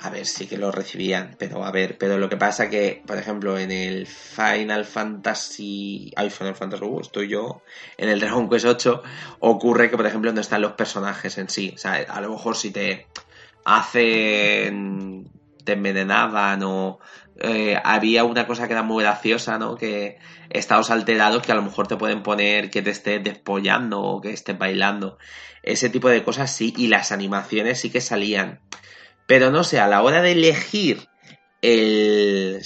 [0.00, 3.16] A ver, sí que lo recibían, pero a ver, pero lo que pasa que, por
[3.16, 7.62] ejemplo, en el Final Fantasy, ay, Final Fantasy, uh, estoy yo,
[7.96, 9.02] en el Dragon Quest 8,
[9.40, 12.56] ocurre que, por ejemplo, no están los personajes en sí, o sea, a lo mejor
[12.56, 13.06] si te
[13.64, 15.30] hacen,
[15.64, 16.98] te envenenaban o
[17.38, 19.76] eh, había una cosa que era muy graciosa, ¿no?
[19.76, 20.18] Que
[20.50, 24.30] estados alterados que a lo mejor te pueden poner que te estés despollando o que
[24.30, 25.18] estés bailando,
[25.62, 28.60] ese tipo de cosas sí, y las animaciones sí que salían.
[29.26, 31.08] Pero no sé, a la hora de elegir
[31.62, 32.60] el,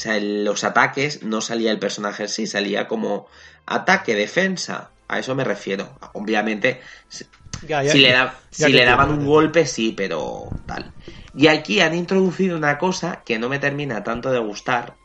[0.45, 3.29] los ataques, no salía el personaje sí, salía como
[3.67, 4.91] ataque, defensa.
[5.09, 5.99] A eso me refiero.
[6.15, 7.25] Obviamente, si
[7.63, 10.93] Ya, ya, si le, da- si daban un golpe, sí, pero tal.
[11.35, 14.99] Y aquí han introducido una cosa que no me termina tanto de gustar.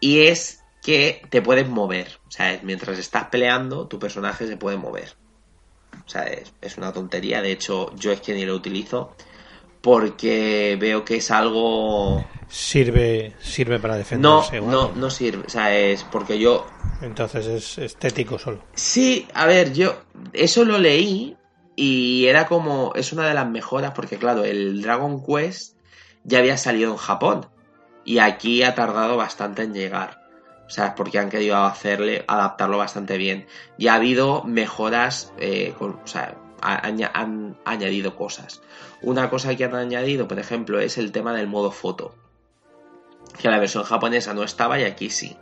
[0.00, 2.20] Y es que te puedes mover.
[2.28, 5.16] O sea, mientras estás peleando, tu personaje se puede mover.
[6.06, 7.42] O sea, es, es una tontería.
[7.42, 9.16] De hecho, yo es que ni lo utilizo.
[9.86, 12.24] Porque veo que es algo.
[12.48, 14.60] Sirve, sirve para No, defenderse.
[14.60, 14.92] no, algo.
[14.96, 15.44] no sirve.
[15.46, 16.66] O sea, es porque yo
[17.02, 18.64] Entonces es estético solo.
[18.74, 19.94] Sí, a ver, yo
[20.32, 21.36] eso lo leí
[21.76, 25.76] y era como, es una de las mejoras porque claro, el Dragon Quest
[26.24, 27.46] ya había salido en Japón
[28.04, 30.20] y aquí ha tardado bastante en llegar.
[30.66, 33.46] O sea, porque han querido hacerle, adaptarlo bastante bien.
[33.78, 38.62] Y ha habido mejoras, eh, con- o sea, han añadido cosas.
[39.02, 42.14] Una cosa que han añadido, por ejemplo, es el tema del modo foto.
[43.38, 45.36] Que la versión japonesa no estaba y aquí sí.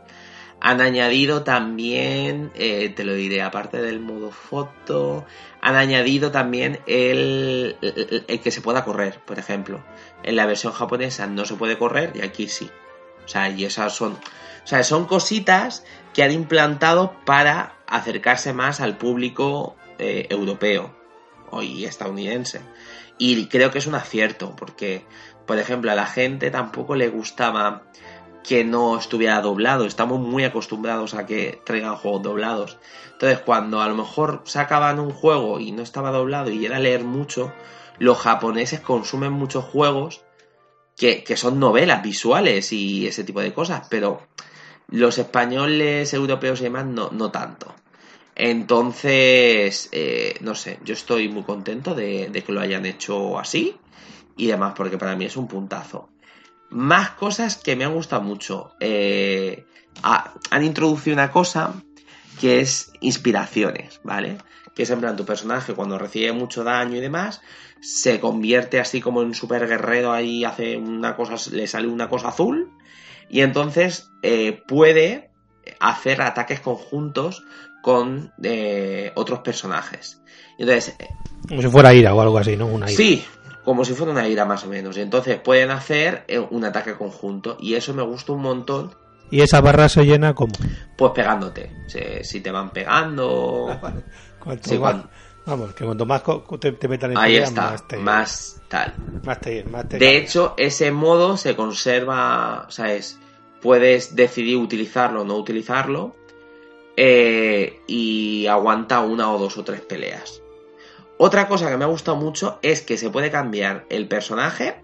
[0.59, 5.25] Han añadido también, eh, te lo diré, aparte del modo foto,
[5.61, 7.77] han añadido también el,
[8.43, 9.83] que se pueda correr, por ejemplo.
[10.23, 12.69] En la versión japonesa no se puede correr y aquí sí.
[13.25, 18.81] O sea, y esas son, o sea, son cositas que han implantado para acercarse más
[18.81, 21.04] al público eh, europeo
[21.61, 22.61] y estadounidense.
[23.17, 25.05] Y creo que es un acierto, porque,
[25.45, 27.83] por ejemplo, a la gente tampoco le gustaba
[28.43, 29.85] que no estuviera doblado.
[29.85, 32.77] Estamos muy acostumbrados a que traigan juegos doblados.
[33.13, 37.03] Entonces, cuando a lo mejor sacaban un juego y no estaba doblado y era leer
[37.03, 37.53] mucho,
[37.97, 40.23] los japoneses consumen muchos juegos
[40.97, 44.21] que, que son novelas visuales y ese tipo de cosas, pero
[44.89, 47.73] los españoles, europeos y demás no, no tanto.
[48.35, 53.77] Entonces, eh, no sé, yo estoy muy contento de, que lo hayan hecho así
[54.35, 56.09] y demás, porque para mí es un puntazo.
[56.69, 58.73] Más cosas que me han gustado mucho.
[58.79, 59.65] Eh,
[60.03, 61.73] ha- han introducido una cosa
[62.41, 64.37] que es inspiraciones, ¿vale?
[64.75, 67.41] Que es en plan tu personaje cuando recibe mucho daño y demás,
[67.81, 72.29] se convierte así como en super guerrero ahí, hace una cosa, le sale una cosa
[72.29, 72.71] azul
[73.29, 75.29] y entonces eh, puede
[75.79, 77.43] hacer ataques conjuntos
[77.85, 80.19] con eh, otros personajes.
[80.57, 81.09] Entonces, eh,
[81.47, 82.65] Como si fuera ira o algo así, ¿no?
[82.65, 82.97] Una ira.
[82.97, 83.23] Sí,
[83.63, 84.97] como si fuera una ira más o menos.
[84.97, 87.57] Y entonces pueden hacer eh, un ataque conjunto.
[87.59, 88.95] Y eso me gusta un montón.
[89.29, 90.53] ¿Y esa barra se llena como?
[90.97, 91.71] Pues pegándote.
[92.23, 93.79] Si, te van pegando.
[94.43, 95.09] Cuanto Sí, más- cuan-
[95.45, 96.23] Vamos, que cuanto más
[96.59, 97.61] te, te metan en Ahí pelea, está.
[97.69, 98.95] más te, Más tal.
[99.23, 102.65] más te, más te De hecho, ese modo se conserva.
[102.67, 103.19] O sea, es.
[103.61, 106.15] Puedes decidir utilizarlo o no utilizarlo.
[106.97, 110.41] Eh, y aguanta una o dos o tres peleas.
[111.17, 114.81] Otra cosa que me ha gustado mucho es que se puede cambiar el personaje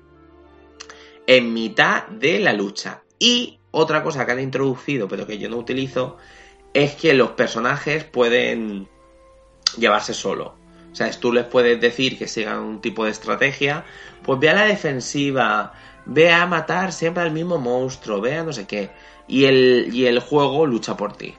[1.28, 3.04] en mitad de la lucha.
[3.20, 6.18] Y otra cosa que han introducido, pero que yo no utilizo,
[6.74, 8.88] es que los personajes pueden
[9.78, 10.56] llevarse solo.
[10.92, 13.86] O sea, tú les puedes decir que sigan un tipo de estrategia,
[14.24, 15.74] pues ve a la defensiva,
[16.06, 18.92] ve a matar siempre al mismo monstruo, ve a no sé qué.
[19.28, 21.36] Y el, y el juego lucha por ti.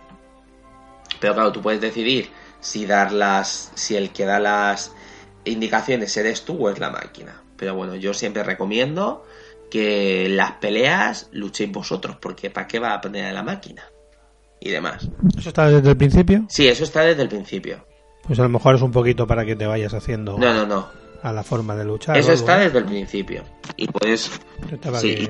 [1.23, 2.29] Pero claro, tú puedes decidir
[2.61, 3.71] si dar las.
[3.75, 4.93] si el que da las
[5.45, 7.41] indicaciones eres tú o es la máquina.
[7.57, 9.25] Pero bueno, yo siempre recomiendo
[9.71, 13.85] que las peleas luchéis vosotros, porque ¿para qué va a poner a la máquina?
[14.61, 15.09] Y demás.
[15.39, 16.45] ¿Eso está desde el principio?
[16.49, 17.87] Sí, eso está desde el principio.
[18.27, 20.89] Pues a lo mejor es un poquito para que te vayas haciendo No, no, no.
[21.23, 22.17] a la forma de luchar.
[22.19, 23.43] Eso está desde el principio.
[23.77, 24.31] Y puedes.
[25.01, 25.29] Sí.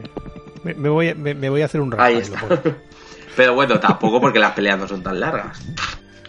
[0.64, 2.54] Me, me voy, a- me, me voy a hacer un Ahí Rafael.
[2.62, 2.76] está.
[3.36, 5.60] Pero bueno, tampoco porque las peleas no son tan largas.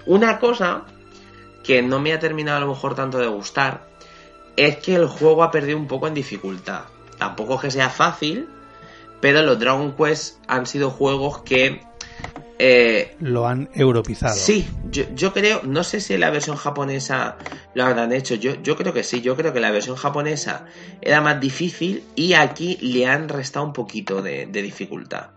[0.05, 0.83] Una cosa
[1.63, 3.87] que no me ha terminado a lo mejor tanto de gustar
[4.55, 6.83] es que el juego ha perdido un poco en dificultad.
[7.17, 8.47] Tampoco es que sea fácil,
[9.21, 11.81] pero los Dragon Quest han sido juegos que
[12.59, 14.35] eh, Lo han europizado.
[14.35, 17.37] Sí, yo, yo creo, no sé si la versión japonesa
[17.73, 20.65] lo habrán hecho, yo, yo creo que sí, yo creo que la versión japonesa
[21.01, 25.29] era más difícil y aquí le han restado un poquito de, de dificultad.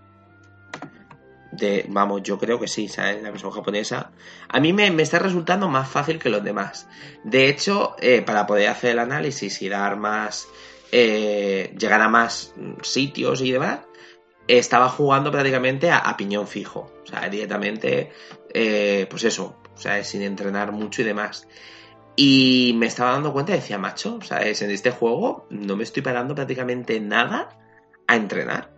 [1.57, 3.22] De, vamos, yo creo que sí, ¿sabes?
[3.22, 4.12] La versión japonesa.
[4.48, 6.88] A mí me, está resultando más fácil que los demás.
[7.24, 10.48] De hecho, eh, para poder hacer el análisis y dar más.
[10.92, 13.80] eh, llegar a más sitios y demás,
[14.46, 16.92] estaba jugando prácticamente a, piñón fijo.
[17.02, 18.12] O sea, directamente,
[18.54, 21.46] eh, pues eso, sea, sin entrenar mucho y demás.
[22.16, 24.62] Y me estaba dando cuenta decía, macho, ¿sabes?
[24.62, 27.59] En este juego no me estoy parando prácticamente nada
[28.07, 28.76] a entrenar.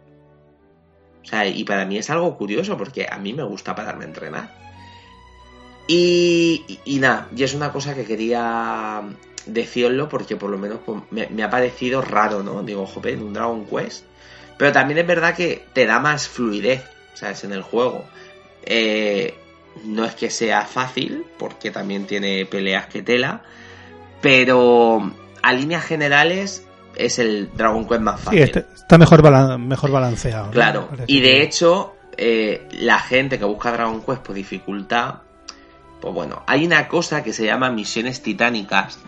[1.22, 4.08] O sea, y para mí es algo curioso porque a mí me gusta pararme a
[4.08, 4.54] entrenar.
[5.86, 9.02] Y, y, nada, y es una cosa que quería
[9.46, 12.62] decirlo porque por lo menos pues, me, me ha parecido raro, ¿no?
[12.62, 14.04] Digo, joder, en un Dragon Quest.
[14.58, 17.44] Pero también es verdad que te da más fluidez, ¿sabes?
[17.44, 18.04] En el juego.
[18.64, 19.34] Eh,
[19.84, 23.42] no es que sea fácil, porque también tiene peleas que tela.
[24.20, 25.12] Pero
[25.42, 26.66] a líneas generales
[26.98, 28.42] es el Dragon Quest más Sí, fácil.
[28.42, 30.50] está, está mejor, balan- mejor balanceado.
[30.50, 35.14] Claro, y de hecho, eh, la gente que busca Dragon Quest por dificultad,
[36.00, 38.98] pues bueno, hay una cosa que se llama misiones titánicas,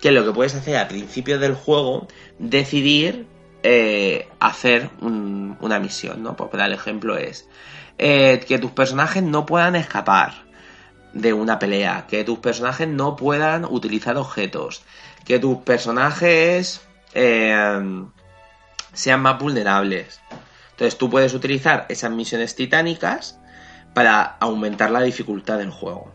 [0.00, 3.26] que lo que puedes hacer al principio del juego, decidir
[3.66, 6.36] eh, hacer un- una misión, ¿no?
[6.36, 7.48] Pues para el ejemplo es
[7.96, 10.34] eh, que tus personajes no puedan escapar
[11.14, 14.82] de una pelea, que tus personajes no puedan utilizar objetos,
[15.24, 16.82] que tus personajes
[17.14, 18.04] eh,
[18.92, 20.20] sean más vulnerables.
[20.72, 23.38] Entonces tú puedes utilizar esas misiones titánicas
[23.94, 26.12] para aumentar la dificultad del juego.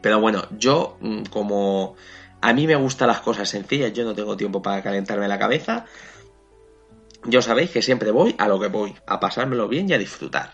[0.00, 1.96] Pero bueno, yo mm, como
[2.40, 5.86] a mí me gustan las cosas sencillas, yo no tengo tiempo para calentarme la cabeza.
[7.24, 10.52] Yo sabéis que siempre voy a lo que voy, a pasármelo bien y a disfrutar.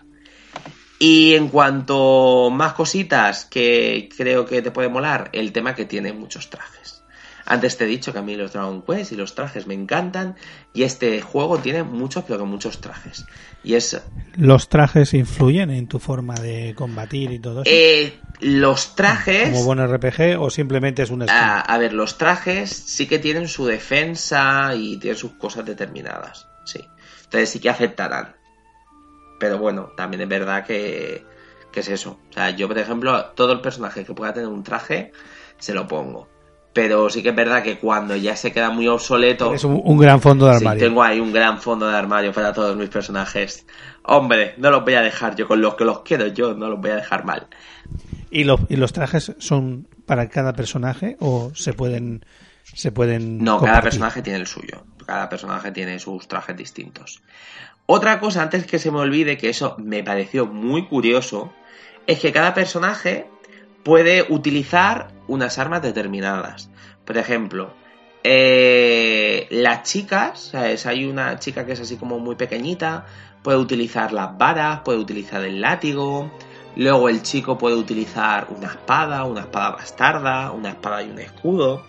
[0.99, 6.13] Y en cuanto más cositas que creo que te puede molar, el tema que tiene
[6.13, 7.00] muchos trajes.
[7.45, 10.35] Antes te he dicho que a mí los Dragon Quest y los trajes me encantan
[10.73, 13.25] y este juego tiene muchos pero que muchos trajes.
[13.63, 14.01] Y es
[14.35, 17.71] ¿Los trajes influyen en tu forma de combatir y todo eso?
[17.71, 22.69] eh, los trajes ¿Como buen RPG o simplemente es un a, a ver, los trajes
[22.71, 26.79] sí que tienen su defensa y tienen sus cosas determinadas, sí.
[27.25, 28.35] Entonces sí que afectarán.
[29.39, 31.25] Pero bueno, también es verdad que,
[31.71, 32.19] que es eso.
[32.29, 35.11] O sea, yo por ejemplo, todo el personaje que pueda tener un traje,
[35.57, 36.27] se lo pongo.
[36.73, 39.53] Pero sí que es verdad que cuando ya se queda muy obsoleto...
[39.53, 40.87] Es un, un gran fondo de Sí, armario.
[40.87, 43.65] tengo ahí un gran fondo de armario para todos mis personajes.
[44.03, 46.79] Hombre, no los voy a dejar yo con los que los quiero yo, no los
[46.79, 47.47] voy a dejar mal.
[48.29, 52.25] ¿Y, los ¿Y los trajes son para cada personaje o se pueden
[52.63, 54.85] se pueden No, cada personaje tiene el suyo.
[55.05, 57.21] Cada personaje tiene sus trajes distintos.
[57.85, 61.51] Otra cosa, antes que se me olvide, que eso me pareció muy curioso,
[62.07, 63.27] es que cada personaje
[63.83, 66.69] puede utilizar unas armas determinadas.
[67.05, 67.73] Por ejemplo,
[68.23, 70.85] eh, las chicas, ¿sabes?
[70.85, 73.05] hay una chica que es así como muy pequeñita,
[73.41, 76.31] puede utilizar las varas, puede utilizar el látigo.
[76.75, 81.83] Luego el chico puede utilizar una espada, una espada bastarda, una espada y un escudo.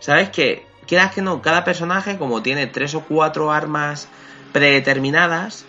[0.00, 0.66] ¿Sabes qué?
[0.86, 4.08] Quieras que no, cada personaje, como tiene tres o cuatro armas
[4.52, 5.64] predeterminadas,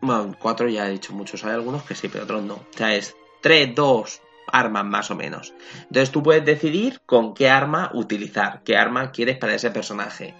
[0.00, 2.54] bueno, cuatro ya he dicho muchos, hay algunos que sí, pero otros no.
[2.54, 4.20] O sea, es tres, dos
[4.50, 5.52] armas más o menos.
[5.82, 10.34] Entonces tú puedes decidir con qué arma utilizar, qué arma quieres para ese personaje.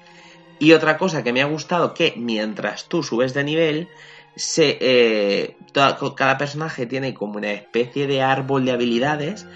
[0.58, 3.88] Y otra cosa que me ha gustado, que mientras tú subes de nivel,
[4.34, 9.46] se, eh, cada personaje tiene como una especie de árbol de habilidades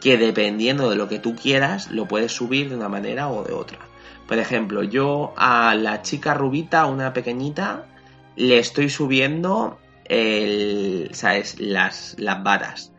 [0.00, 3.54] que dependiendo de lo que tú quieras, lo puedes subir de una manera o de
[3.54, 3.78] otra.
[4.28, 7.86] Por ejemplo, yo a la chica rubita, una pequeñita,
[8.36, 11.58] le estoy subiendo el, ¿sabes?
[11.60, 12.92] Las, las varas.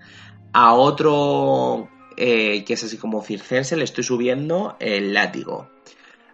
[0.53, 5.69] A otro eh, que es así como circense le estoy subiendo el látigo.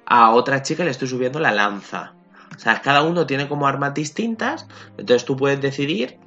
[0.05, 2.13] A otra chica le estoy subiendo la lanza.
[2.55, 4.67] O sea, cada uno tiene como armas distintas,
[4.97, 6.17] entonces tú puedes decidir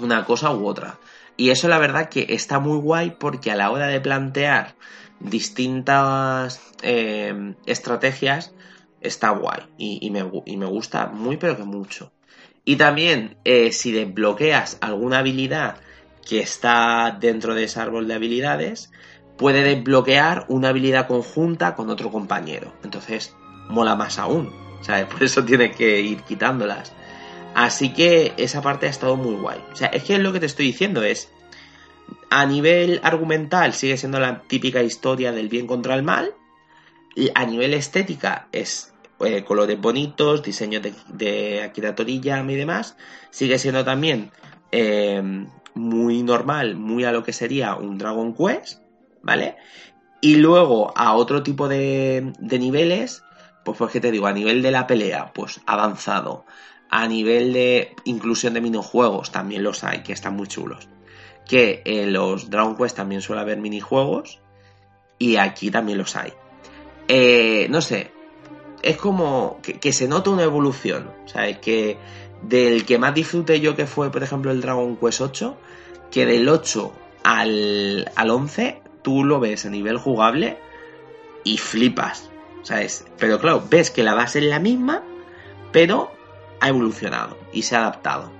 [0.00, 0.98] una cosa u otra.
[1.36, 4.74] Y eso la verdad que está muy guay porque a la hora de plantear
[5.20, 8.52] distintas eh, estrategias
[9.00, 12.12] está guay y, y me, y me gusta muy pero que mucho.
[12.64, 15.76] Y también eh, si desbloqueas alguna habilidad
[16.26, 18.90] que está dentro de ese árbol de habilidades
[19.36, 22.72] puede desbloquear una habilidad conjunta con otro compañero.
[22.82, 23.34] Entonces,
[23.68, 24.52] mola más aún.
[24.80, 25.06] ¿Sabes?
[25.12, 26.92] Por eso tiene que ir quitándolas.
[27.54, 29.60] Así que esa parte ha estado muy guay.
[29.72, 31.30] O sea, es que lo que te estoy diciendo es.
[32.30, 36.34] A nivel argumental sigue siendo la típica historia del bien contra el mal.
[37.14, 38.93] Y a nivel estética es
[39.24, 42.96] eh, colores bonitos, diseños de, de Akira Toriyama y demás.
[43.30, 44.30] Sigue siendo también
[44.72, 45.22] eh,
[45.74, 48.80] muy normal, muy a lo que sería un Dragon Quest,
[49.22, 49.56] ¿vale?
[50.20, 53.22] Y luego a otro tipo de, niveles,
[53.64, 56.46] pues pues que te digo, a nivel de la pelea, pues avanzado.
[56.88, 60.88] A nivel de inclusión de minijuegos, también los hay, que están muy chulos.
[61.46, 64.40] Que en los Dragon Quest también suele haber minijuegos.
[65.18, 66.32] Y aquí también los hay.
[67.08, 68.13] Eh, no sé.
[68.84, 71.10] Es como que, se nota una evolución.
[71.24, 71.96] O sea, es que
[72.42, 75.56] del que más disfruté yo que fue, por ejemplo, el Dragon Quest 8,
[76.10, 80.58] que del 8 al, al 11 tú lo ves a nivel jugable
[81.44, 82.30] y flipas,
[82.62, 83.06] ¿sabes?
[83.18, 85.02] Pero claro, ves que la base es la misma,
[85.72, 86.12] pero
[86.60, 88.30] ha evolucionado y se ha adaptado.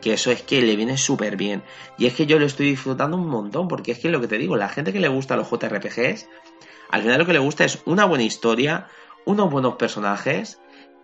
[0.00, 1.62] Que eso es que le viene súper bien.
[1.96, 4.38] Y es que yo lo estoy disfrutando un montón, porque es que lo que te
[4.38, 6.26] digo, la gente que le gusta los JRPGs,
[6.90, 8.88] al final lo que le gusta es una buena historia,
[9.26, 10.58] unos buenos personajes,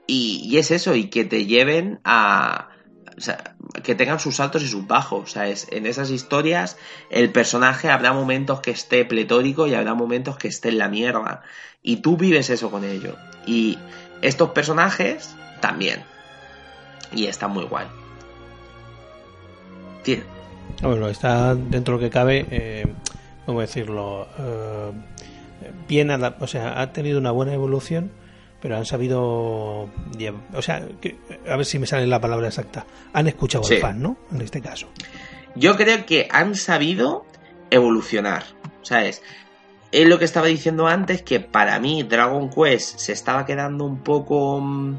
[0.07, 2.69] y, y es eso, y que te lleven a,
[3.17, 5.33] o sea, que tengan sus altos y sus bajos.
[5.33, 5.67] ¿sabes?
[5.71, 6.79] En esas historias,
[7.11, 11.43] el personaje habrá momentos que esté pletórico y habrá momentos que esté en la mierda.
[11.83, 13.17] Y tú vives eso con ello.
[13.47, 13.79] Y
[14.23, 16.03] estos personajes también.
[17.13, 17.87] Y está muy guay.
[20.03, 20.25] Tiene-
[20.83, 22.87] Bueno, está dentro de lo que cabe, eh,
[23.47, 24.27] ¿cómo decirlo?
[24.39, 24.93] Eh,
[25.89, 28.11] bien, o sea, ha tenido una buena evolución,
[28.61, 31.17] pero han sabido, o sea, que-
[31.49, 32.87] a ver si me sale la palabra exacta.
[33.13, 33.75] Han escuchado Sí.
[33.77, 34.17] al fan, ¿no?
[34.33, 34.89] En este caso.
[35.55, 37.25] Yo creo que han sabido
[37.71, 38.45] evolucionar,
[38.83, 39.23] ¿sabes?
[39.91, 43.99] Es lo que estaba diciendo antes, que para mí Dragon Quest se estaba quedando un
[44.03, 44.97] poco mm,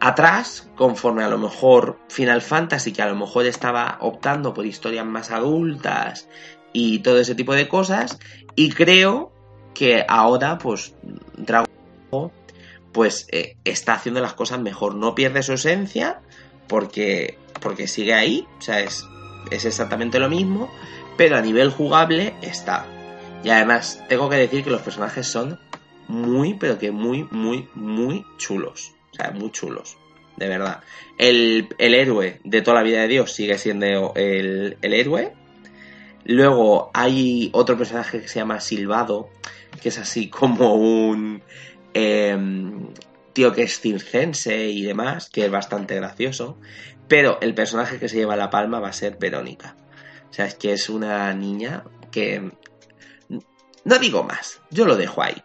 [0.00, 5.06] atrás, conforme a lo mejor Final Fantasy, que a lo mejor estaba optando por historias
[5.06, 6.28] más adultas
[6.72, 8.18] y todo ese tipo de cosas,
[8.56, 9.32] y creo
[9.74, 10.94] que ahora, pues,
[11.36, 11.66] Dragon
[12.92, 16.22] pues eh, está haciendo las cosas mejor, no pierde su esencia,
[16.66, 19.04] porque, porque sigue ahí, o sea, es,
[19.50, 20.70] es exactamente lo mismo,
[21.18, 22.86] pero a nivel jugable está.
[23.44, 25.60] Y además, tengo que decir que los personajes son
[26.08, 28.92] muy, pero que muy, muy, muy chulos.
[29.12, 29.96] O sea, muy chulos.
[30.36, 30.80] De verdad.
[31.18, 35.34] El, el héroe de toda la vida de Dios sigue siendo el, el héroe.
[36.28, 39.30] Luego hay otro personaje que se llama Silvado,
[39.80, 41.40] que es así como un
[41.94, 42.88] em,
[43.32, 46.58] tío que es circense y demás, que es bastante gracioso.
[47.06, 49.76] Pero el personaje que se lleva la palma va a ser Verónica.
[50.28, 52.50] O sea, es que es una niña que...
[53.84, 55.44] No digo más, yo lo dejo ahí.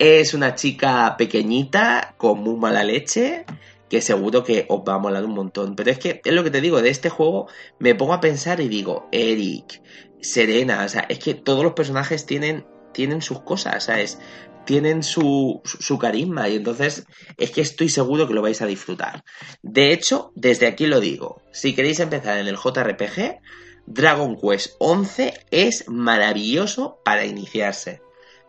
[0.00, 3.44] Es una chica pequeñita, con muy mala leche,
[3.88, 5.76] que seguro que os va a molar un montón.
[5.76, 7.48] Pero es que es lo que te digo, de este juego
[7.78, 9.80] me pongo a pensar y digo, Eric,
[10.20, 14.18] Serena, o sea, es que todos los personajes tienen, tienen sus cosas, ¿sabes?
[14.64, 17.06] Tienen su, su, carisma y entonces
[17.38, 19.24] es que estoy seguro que lo vais a disfrutar.
[19.62, 23.40] De hecho, desde aquí lo digo, si queréis empezar en el JRPG,
[23.86, 28.02] Dragon Quest 11 es maravilloso para iniciarse.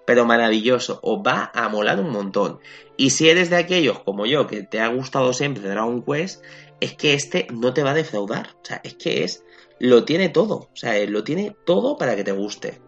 [0.06, 2.60] Pero maravilloso, os va a molar un montón.
[2.98, 6.44] Y si eres de aquellos como yo, que te ha gustado siempre Dragon Quest,
[6.82, 8.58] es que este no te va a defraudar.
[8.62, 9.46] O sea, es que es.
[9.80, 10.56] Lo tiene todo.
[10.56, 12.80] O sea, lo tiene todo para que te guste.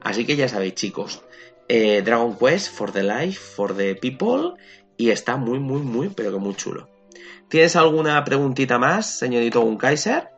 [0.00, 1.22] Así que ya sabéis, chicos.
[1.68, 4.54] eh, Dragon Quest for the Life, for the People.
[4.96, 6.88] Y está muy, muy, muy, pero que muy chulo.
[7.48, 10.28] ¿Tienes alguna preguntita más, señorito Gunkaiser?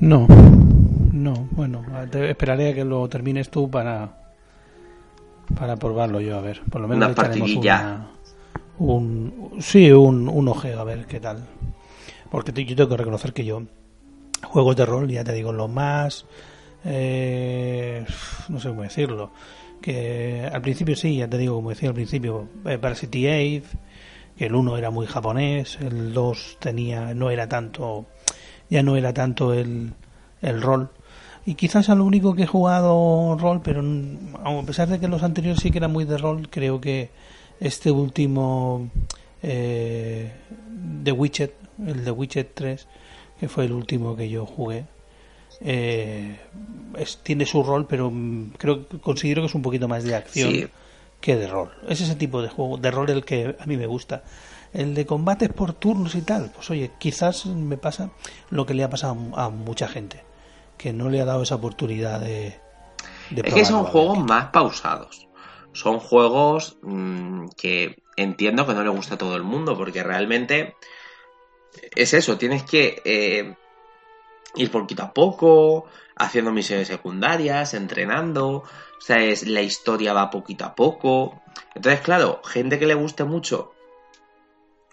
[0.00, 0.26] No,
[1.12, 4.14] no, bueno, te- esperaré a que lo termines tú para
[5.58, 7.76] para probarlo yo, a ver, por lo menos Una partidilla.
[7.80, 8.10] una-
[8.78, 11.44] un sí, un, un ojeo, a ver qué tal.
[12.30, 13.62] Porque yo tengo que reconocer que yo
[14.42, 16.24] juegos de rol, ya te digo, lo más
[16.84, 18.04] eh,
[18.48, 19.30] no sé cómo decirlo,
[19.80, 23.64] que al principio sí, ya te digo, como decía al principio, eh, Parasite Eve,
[24.36, 28.06] que el 1 era muy japonés, el 2 tenía no era tanto
[28.70, 29.92] ya no era tanto el,
[30.42, 30.90] el rol.
[31.46, 35.08] Y quizás a lo único que he jugado rol, pero n- a pesar de que
[35.08, 37.10] los anteriores sí que eran muy de rol, creo que
[37.60, 38.90] este último
[39.42, 40.30] eh,
[41.02, 41.54] The Witcher,
[41.86, 42.86] el de Witcher 3,
[43.38, 44.84] que fue el último que yo jugué,
[45.60, 46.38] eh,
[46.96, 50.50] es- tiene su rol, pero mm, creo considero que es un poquito más de acción
[50.52, 50.66] Sí.
[51.20, 51.70] que de rol.
[51.88, 54.22] Es ese tipo de juego, de rol el que a mí me gusta.
[54.72, 58.10] El de combates por turnos y tal, pues oye, quizás me pasa
[58.50, 60.22] lo que le ha pasado a mucha gente.
[60.76, 62.54] que no le ha dado esa oportunidad de,
[63.30, 65.26] de Es que son juegos más pausados.
[65.72, 70.76] Son juegos mm, que entiendo que no le gusta a todo el mundo, porque realmente
[71.94, 73.54] es eso, tienes que eh,
[74.54, 80.64] ir poquito a poco, haciendo misiones secundarias, entrenando, o sea, es, la historia va poquito
[80.64, 81.42] a poco.
[81.74, 83.72] Entonces, claro, gente que le guste mucho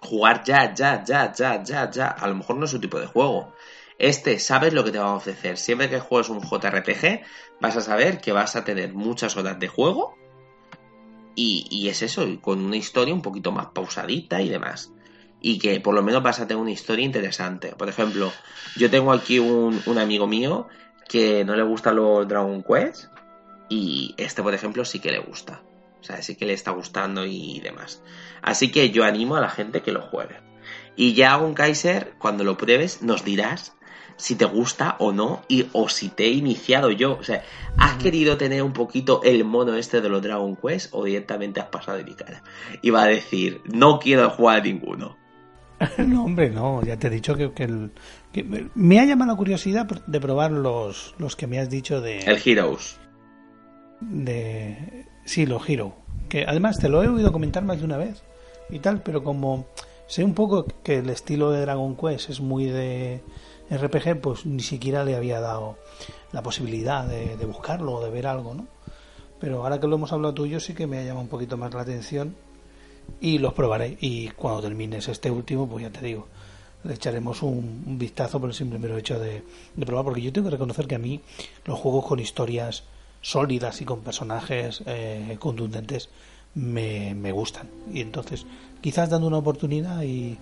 [0.01, 3.07] jugar ya, ya, ya, ya, ya, ya, a lo mejor no es su tipo de
[3.07, 3.53] juego.
[3.97, 5.57] Este, sabes lo que te va a ofrecer.
[5.57, 7.23] Siempre que juegues un JRPG,
[7.59, 10.15] vas a saber que vas a tener muchas horas de juego.
[11.35, 14.91] Y, y es eso, con una historia un poquito más pausadita y demás.
[15.47, 17.75] Y que por lo menos vas a tener una historia interesante.
[17.77, 18.31] Por ejemplo,
[18.77, 20.67] yo tengo aquí un, un amigo mío
[21.07, 23.11] que no le gustan los Dragon Quest.
[23.69, 25.61] Y este, por ejemplo, sí que le gusta.
[26.01, 28.01] O sea, sí que le está gustando y demás.
[28.41, 30.37] Así que yo animo a la gente que lo juegue.
[30.95, 33.75] Y ya un Kaiser, cuando lo pruebes, nos dirás
[34.17, 37.17] si te gusta o no, y, o si te he iniciado yo.
[37.19, 37.43] O sea,
[37.77, 41.67] ¿has querido tener un poquito el mono este de los Dragon Quest o directamente has
[41.67, 42.41] pasado de mi cara?
[42.81, 45.23] Y va a decir, no quiero jugar a ninguno.
[45.97, 47.91] No, hombre, no, ya te he dicho que, que el-
[48.31, 48.43] que
[48.75, 52.39] me- ha llamado la curiosidad de probar los, los que me has dicho de, El
[52.45, 52.97] Heroes.
[54.01, 55.95] de sí, los Hero,
[56.29, 58.23] que además te lo he oído comentar más de una vez
[58.69, 59.65] y tal, pero como
[60.07, 63.21] sé un poco que el estilo de Dragon Quest es muy de
[63.69, 65.77] RPG, pues ni siquiera le había dado
[66.31, 68.67] la posibilidad de, de buscarlo o de ver algo, ¿no?
[69.39, 71.27] Pero ahora que lo hemos hablado tú y yo sí que me ha llamado un
[71.29, 72.35] poquito más la atención
[73.21, 76.27] y los probaré y cuando termines este último, pues ya te digo,
[76.83, 79.43] le echaremos un, vistazo por el simple mero hecho de,
[79.75, 81.21] de probar, porque yo tengo que reconocer que a mí
[81.65, 82.83] los juegos con historias
[83.21, 86.09] sólidas y con personajes eh, contundentes
[86.53, 87.67] me, me gustan.
[87.91, 88.45] Y entonces,
[88.81, 90.37] quizás dando una oportunidad y,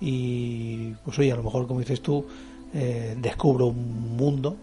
[0.00, 2.26] y pues oye, a lo mejor como dices tú,
[2.74, 4.56] eh, descubro un mundo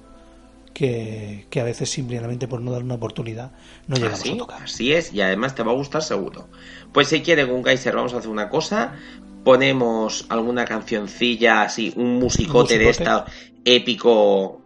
[0.74, 3.52] que, que a veces simplemente por no dar una oportunidad
[3.88, 4.64] no llegamos a Así, tocar.
[4.64, 6.48] así es, y además te va a gustar seguro.
[6.94, 8.94] Pues si quiere con Kaiser vamos a hacer una cosa.
[9.44, 13.04] Ponemos alguna cancioncilla así, un musicote, de musicote.
[13.04, 13.26] esta
[13.66, 14.62] épico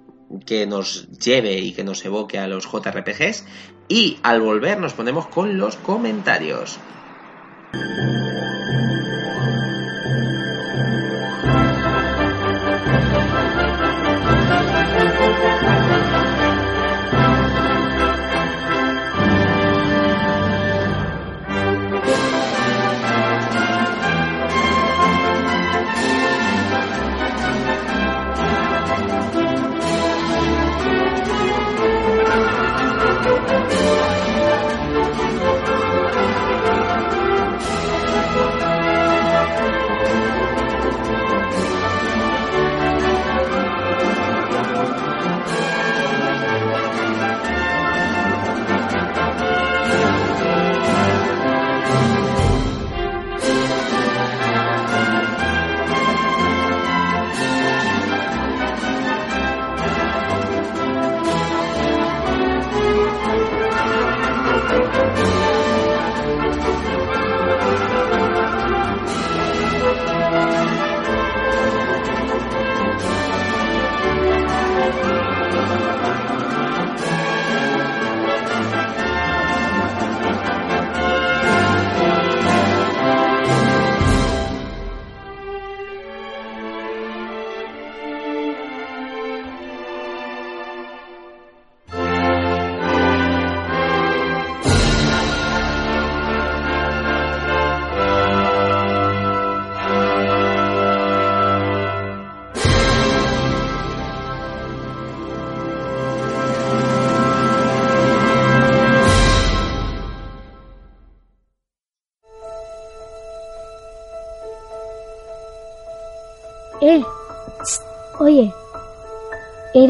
[0.45, 3.45] que nos lleve y que nos evoque a los JRPGs.
[3.88, 6.78] Y al volver nos ponemos con los comentarios.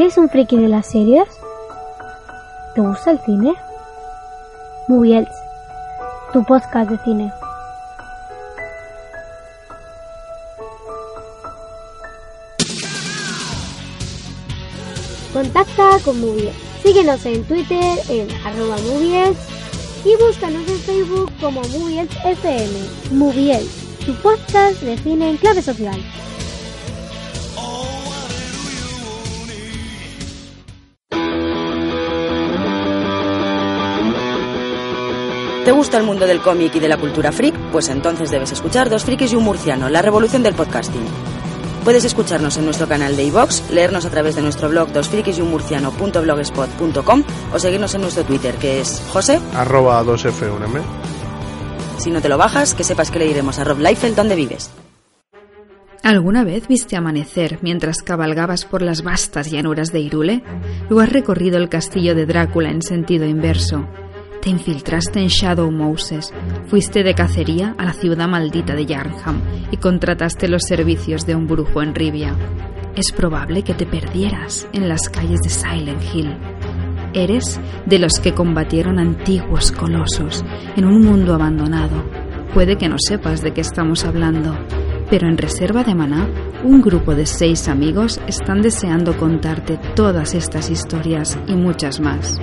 [0.06, 1.28] ¿Eres un friki de las series?
[2.76, 3.56] ¿Te gusta el cine?
[4.88, 5.32] Moviels,
[6.32, 7.34] tu podcast de cine.
[15.34, 16.56] Contacta con Moviels.
[16.84, 19.40] Síguenos en Twitter en arroba Moviels
[20.06, 22.80] y búscanos en Facebook como Moviels FM.
[23.10, 26.00] Moviels, tu podcast de cine en clave social.
[35.66, 37.56] ¿Te gusta el mundo del cómic y de la cultura freak?
[37.72, 41.02] Pues entonces debes escuchar Dos Frikis y un Murciano, la revolución del podcasting.
[41.84, 47.58] Puedes escucharnos en nuestro canal de iVox, leernos a través de nuestro blog dosfrikisymurciano.blogspot.com o
[47.58, 49.40] seguirnos en nuestro Twitter, que es José.
[49.56, 50.84] Arroba 2F1M.
[51.98, 54.70] Si no te lo bajas, que sepas que le iremos a Rob Liefeld donde vives.
[56.04, 60.44] ¿Alguna vez viste amanecer mientras cabalgabas por las vastas llanuras de Irule?
[60.92, 63.88] ¿O has recorrido el castillo de Drácula en sentido inverso?
[64.46, 66.32] ¿Te infiltraste en Shadow Moses?
[66.68, 69.42] ¿Fuiste de cacería a la ciudad maldita de Yarnham
[69.72, 72.36] y contrataste los servicios de un brujo en Rivia?
[72.96, 76.38] Es probable que te perdieras en las calles de Silent Hill.
[77.16, 80.46] Eres de los que combatieron antiguos colosos
[80.76, 82.04] en un mundo abandonado.
[82.54, 84.56] Puede que no sepas de qué estamos hablando,
[85.10, 86.28] pero en Reserva de Maná,
[86.64, 92.40] un grupo de seis amigos están deseando contarte todas estas historias y muchas más.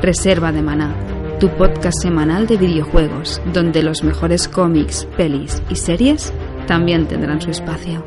[0.00, 0.94] Reserva de Maná,
[1.38, 6.32] tu podcast semanal de videojuegos, donde los mejores cómics, pelis y series
[6.66, 8.04] también tendrán su espacio.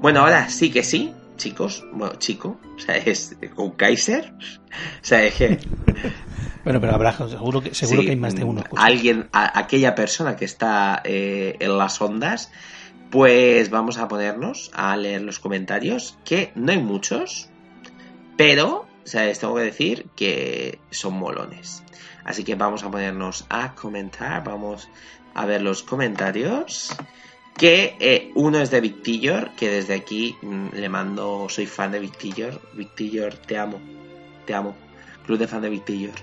[0.00, 1.84] Bueno, ahora sí que sí, chicos.
[1.92, 4.32] Bueno, chico, o sea, es un Kaiser.
[4.34, 5.58] O sea, es que.
[6.62, 8.62] Bueno, pero habrá, seguro que, seguro Sí, que hay más de uno.
[8.76, 12.52] Alguien, a- aquella persona que está eh, en las ondas,
[13.08, 17.48] pues vamos a ponernos a leer los comentarios, que no hay muchos,
[18.36, 21.82] pero, o sea, les tengo que decir que son molones.
[22.24, 24.88] Así que vamos a ponernos a comentar, vamos
[25.34, 26.94] a ver los comentarios.
[27.56, 31.98] Que eh, uno es de Victillor, que desde aquí mm, le mando, soy fan de
[31.98, 32.60] Victillor.
[32.74, 33.80] Victillor, te amo,
[34.46, 34.74] te amo.
[35.26, 36.14] Club de fan de Victillor.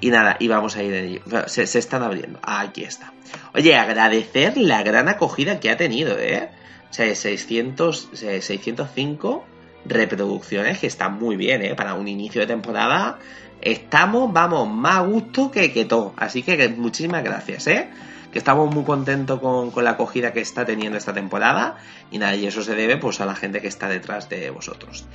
[0.00, 1.20] Y nada, y vamos a ir en ello.
[1.48, 2.38] Se, se están abriendo.
[2.42, 3.12] Aquí está.
[3.54, 6.50] Oye, agradecer la gran acogida que ha tenido, ¿eh?
[6.90, 9.44] O sea, 600, o sea, 605
[9.84, 11.74] reproducciones, que está muy bien, ¿eh?
[11.74, 13.18] Para un inicio de temporada.
[13.60, 16.14] Estamos, vamos, más a gusto que, que todo.
[16.16, 17.88] Así que, muchísimas gracias, ¿eh?
[18.32, 21.76] Que estamos muy contentos con, con la acogida que está teniendo esta temporada.
[22.10, 25.06] Y nada, y eso se debe pues a la gente que está detrás de vosotros.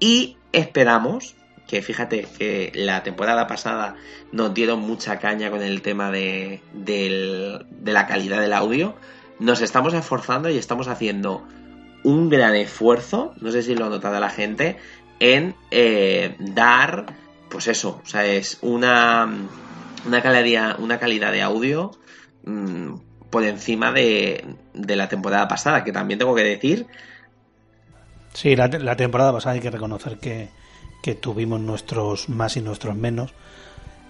[0.00, 1.36] Y esperamos
[1.66, 3.96] que fíjate que la temporada pasada
[4.32, 8.96] nos dieron mucha caña con el tema de, de la calidad del audio.
[9.38, 11.46] Nos estamos esforzando y estamos haciendo
[12.04, 14.76] un gran esfuerzo, no sé si lo ha notado la gente,
[15.18, 17.06] en eh, dar,
[17.48, 19.28] pues eso, o sea, es una,
[20.06, 21.90] una, calidad, una calidad de audio
[22.44, 22.94] mm,
[23.30, 26.86] por encima de, de la temporada pasada, que también tengo que decir
[28.34, 30.48] Sí, la, la temporada pasada hay que reconocer que,
[31.02, 33.32] que tuvimos nuestros más y nuestros menos.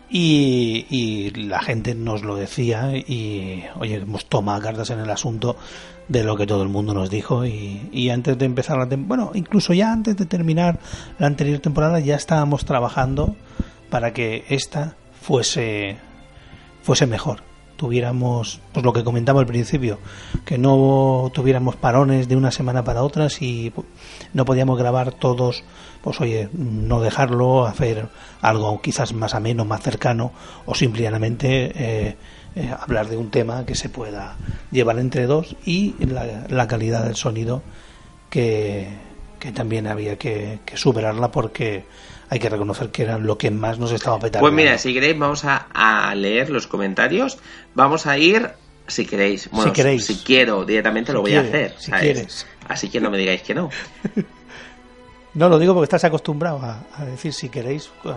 [0.09, 5.57] Y, y la gente nos lo decía y, oye, hemos tomado cartas en el asunto
[6.09, 9.24] de lo que todo el mundo nos dijo y, y antes de empezar la temporada,
[9.24, 10.78] bueno, incluso ya antes de terminar
[11.18, 13.36] la anterior temporada ya estábamos trabajando
[13.90, 15.97] para que esta fuese
[16.82, 17.40] fuese mejor.
[17.76, 19.98] Tuviéramos pues lo que comentaba al principio
[20.44, 23.72] que no tuviéramos parones de una semana para otra si
[24.32, 25.64] no podíamos grabar todos
[26.01, 28.09] pues oye no dejarlo hacer
[28.43, 30.31] algo quizás más ameno más cercano
[30.66, 32.16] o simplemente eh,
[32.56, 34.36] eh, hablar de un tema que se pueda
[34.70, 37.62] llevar entre dos y la, la calidad del sonido
[38.31, 38.89] que,
[39.40, 41.85] que también había que, que superarla porque
[42.31, 45.18] hay que reconocer que era lo que más nos estaba petando Pues mira, si queréis
[45.18, 47.39] vamos a, a leer los comentarios.
[47.74, 48.51] Vamos a ir,
[48.86, 50.06] si queréis, bueno, Si queréis.
[50.06, 51.74] si quiero directamente Si lo voy a hacer.
[51.78, 52.02] si ¿sabes?
[52.02, 52.47] quieres.
[52.68, 53.68] Así que no me digáis que no.
[55.35, 58.12] No, lo digo porque estás acostumbrado a, a decir si queréis cu-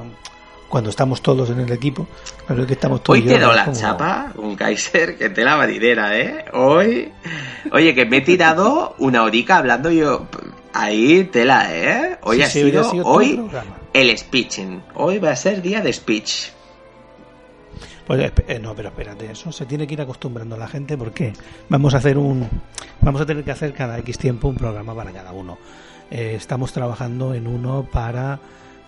[0.69, 2.07] cuando estamos todos en el equipo,
[2.47, 5.43] pero es que estamos todos Hoy te dado la como- chapa, un Kaiser, que te
[5.43, 6.45] la marinera, ¿eh?
[6.53, 7.11] Hoy.
[7.71, 10.27] Oye, que me he tirado una horica hablando yo.
[10.73, 12.17] Ahí, tela, ¿eh?
[12.23, 13.77] Hoy Sí, ha sí, sido, ha sido el hoy programa.
[13.93, 14.83] el speeching.
[14.95, 16.49] Hoy va a ser día de speech.
[18.05, 21.33] Pues eh, no, pero espérate, eso se tiene que ir acostumbrando la gente porque
[21.67, 22.47] vamos a hacer un,
[23.01, 25.57] vamos a tener que hacer cada X tiempo un programa para cada uno.
[26.09, 28.39] Eh, estamos trabajando en uno para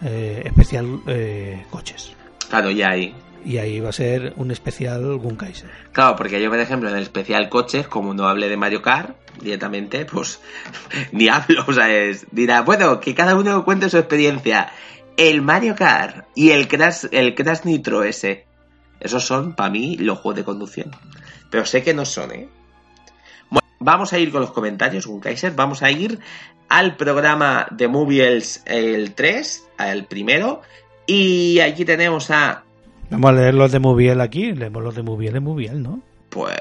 [0.04, 2.14] eh, especial eh, coches
[2.50, 3.14] Claro, ya ahí.
[3.46, 5.70] y ahí va a ser un especial Gunkaiser.
[5.92, 9.16] Claro, porque yo, por ejemplo, en el especial coches, como no hable de Mario Kart
[9.40, 10.42] directamente, pues
[11.12, 14.72] ni hablo, o sea, es, dirá, bueno, que cada uno cuente su experiencia.
[15.16, 18.46] El Mario Kart y el Crash, el Crash Nitro ese,
[19.00, 20.92] esos son, para mí, los juegos de conducción.
[21.50, 22.50] Pero sé que no son, ¿eh?
[23.80, 26.20] Vamos a ir con los comentarios, un Kaiser, vamos a ir
[26.68, 30.62] al programa de Mobiles el 3, al primero,
[31.08, 32.64] y aquí tenemos a
[33.10, 36.02] Vamos a leer los de Moviel aquí, leemos los de Moviel en Moviel, ¿no?
[36.30, 36.56] Pues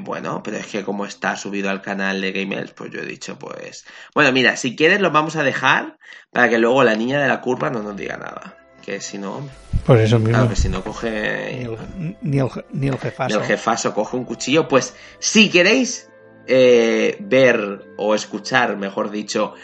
[0.00, 3.38] bueno, pero es que como está subido al canal de Gamers, pues yo he dicho,
[3.38, 3.84] pues.
[4.12, 5.96] Bueno, mira, si quieres lo vamos a dejar
[6.32, 8.56] para que luego la niña de la curva no nos diga nada.
[8.84, 9.48] Que si no,
[9.86, 10.32] Por eso mismo.
[10.34, 11.62] claro que si no Ni coge.
[11.62, 11.76] el,
[12.22, 13.38] ni el, ni el jefazo.
[13.38, 14.66] El jefazo coge un cuchillo.
[14.66, 16.10] Pues si queréis,
[16.46, 19.54] eh, ver o escuchar, mejor dicho,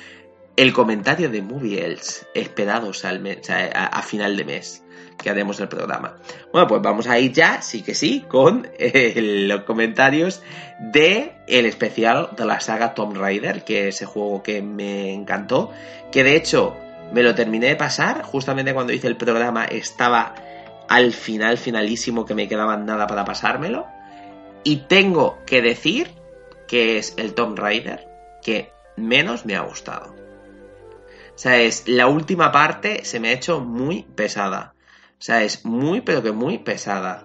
[0.56, 1.96] el comentario de Movie
[2.34, 4.84] esperados al mes- a, final de mes
[5.16, 6.16] que haremos el programa.
[6.52, 9.14] Bueno, pues vamos a ir ya, sí que sí, con eh,
[9.48, 10.42] los comentarios
[10.78, 15.70] de el especial de la saga Tomb Raider, que es ese juego que me encantó,
[16.10, 16.76] que de hecho
[17.12, 20.34] me lo terminé de pasar, justamente cuando hice el programa estaba
[20.88, 23.86] al final finalísimo que me quedaba nada para pasármelo.
[24.64, 26.19] Y tengo que decir
[26.70, 28.06] que es el Tomb Raider
[28.44, 30.14] que menos me ha gustado.
[31.34, 34.74] O sea, es la última parte se me ha hecho muy pesada.
[35.18, 37.24] O sea, es muy, pero que muy pesada.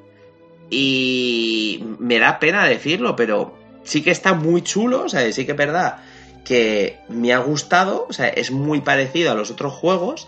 [0.72, 5.04] Y me da pena decirlo, pero sí que está muy chulo.
[5.04, 6.00] O sea, sí que es verdad
[6.44, 8.08] que me ha gustado.
[8.10, 10.28] O sea, es muy parecido a los otros juegos.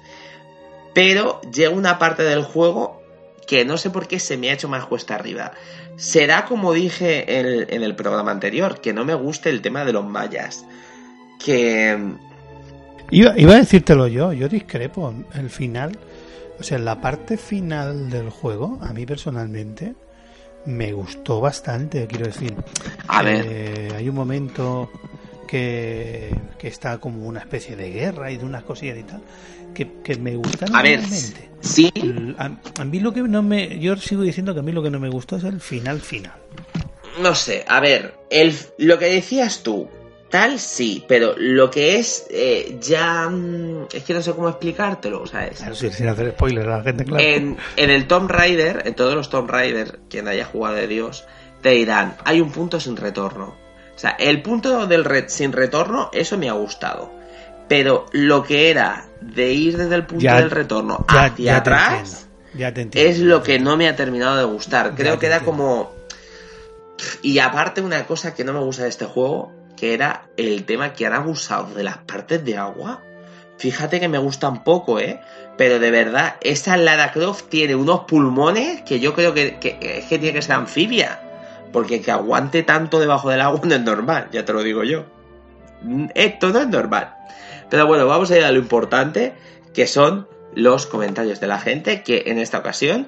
[0.93, 3.01] Pero llega una parte del juego
[3.47, 5.53] que no sé por qué se me ha hecho más cuesta arriba.
[5.95, 9.93] Será como dije en, en el programa anterior, que no me guste el tema de
[9.93, 10.65] los mayas.
[11.43, 11.97] Que
[13.09, 15.13] Iba, iba a decírtelo yo, yo discrepo.
[15.33, 15.97] El final,
[16.59, 19.95] o sea, la parte final del juego, a mí personalmente,
[20.65, 22.53] me gustó bastante, quiero decir.
[23.07, 23.45] A ver.
[23.47, 24.91] Eh, hay un momento
[25.47, 29.21] que, que está como una especie de guerra y de unas cosillas y tal,
[29.73, 31.49] que, que me gustaron A ver, realmente.
[31.61, 31.91] sí.
[32.37, 33.79] A, a mí lo que no me.
[33.79, 36.33] Yo sigo diciendo que a mí lo que no me gustó es el final final.
[37.21, 39.87] No sé, a ver, el, lo que decías tú,
[40.29, 43.27] tal sí, pero lo que es eh, ya...
[43.27, 45.57] mm, Es que no sé cómo explicártelo, ¿sabes?
[45.57, 47.23] Claro, sin, sin hacer spoilers a la gente, claro.
[47.23, 51.25] En, en el Tomb Raider, en todos los Tomb Raider, quien haya jugado de Dios,
[51.63, 53.55] te dirán, hay un punto sin retorno.
[53.95, 57.11] O sea, el punto del red sin retorno, eso me ha gustado.
[57.67, 61.57] Pero lo que era de ir desde el punto Ya- del retorno ya- hacia ya
[61.57, 64.93] atrás, entiendo, es lo que no me ha terminado de gustar.
[64.95, 65.91] Creo que era como...
[67.21, 70.93] Y aparte una cosa que no me gusta de este juego, que era el tema
[70.93, 73.01] que han abusado de las partes de agua.
[73.57, 75.19] Fíjate que me gustan poco, ¿eh?
[75.57, 80.05] Pero de verdad, esa Lara Croft tiene unos pulmones que yo creo que, que, es
[80.05, 81.21] que tiene que ser anfibia.
[81.73, 85.05] Porque que aguante tanto debajo del agua no es normal, ya te lo digo yo.
[86.15, 87.13] Esto no es normal.
[87.69, 89.33] Pero bueno, vamos a ir a lo importante,
[89.73, 93.07] que son los comentarios de la gente, que en esta ocasión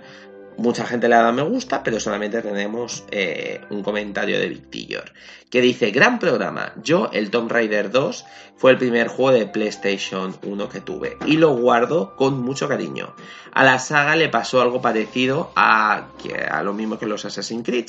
[0.60, 5.14] mucha gente le ha dado me gusta, pero solamente tenemos eh, un comentario de Victillor,
[5.50, 8.26] que dice, gran programa, yo el Tomb Raider 2
[8.58, 13.16] fue el primer juego de PlayStation 1 que tuve y lo guardo con mucho cariño.
[13.54, 16.10] A la saga le pasó algo parecido a,
[16.64, 17.88] lo mismo que los Assassin's Creed.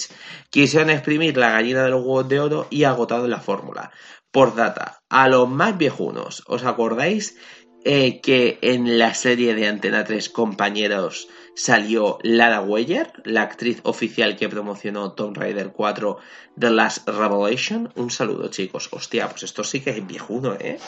[0.48, 3.90] Quisieron exprimir la gallina de los huevos de oro y agotaron la fórmula.
[4.32, 7.36] Por data, a los más viejunos, ¿os acordáis
[7.84, 11.26] eh, que en la serie de Antena 3 compañeros
[11.56, 16.18] salió Lara Weyer, la actriz oficial que promocionó Tomb Raider 4
[16.58, 17.92] The Last Revelation?
[17.96, 18.88] Un saludo chicos.
[18.92, 20.78] Hostia, pues esto sí que es viejuno, ¿eh?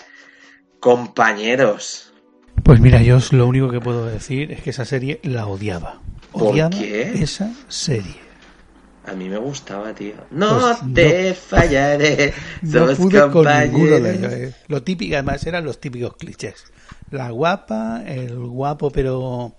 [0.79, 2.13] Compañeros.
[2.63, 6.01] Pues mira, yo lo único que puedo decir es que esa serie la odiaba.
[6.31, 7.13] ¿Por Odiaba qué?
[7.23, 8.22] esa serie.
[9.07, 10.15] A mí me gustaba, tío.
[10.31, 12.33] No Pues te fallaré.
[12.63, 14.33] No somos pude con ninguno de ellos.
[14.33, 14.55] eh.
[14.69, 16.65] Lo típico, además, eran los típicos clichés.
[17.11, 19.55] La guapa, el guapo pero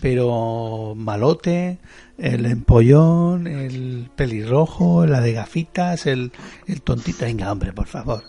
[0.00, 1.78] pero malote,
[2.18, 6.32] el empollón, el pelirrojo, la de gafitas, el,
[6.66, 7.24] el tontito.
[7.26, 8.24] Venga, hombre, por favor.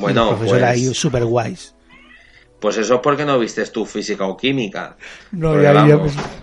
[0.00, 1.74] Bueno, el profesor pues- ahí super guays.
[2.60, 4.96] Pues eso es porque no vistes tú física o química.
[5.32, 5.98] No, ya, ya,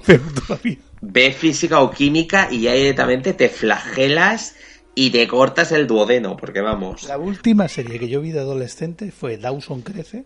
[0.06, 0.78] peor todavía.
[1.06, 4.56] Ve física o química y ya directamente te flagelas
[4.96, 7.04] y te cortas el duodeno, porque vamos.
[7.04, 10.24] La última serie que yo vi de adolescente fue Dawson Crece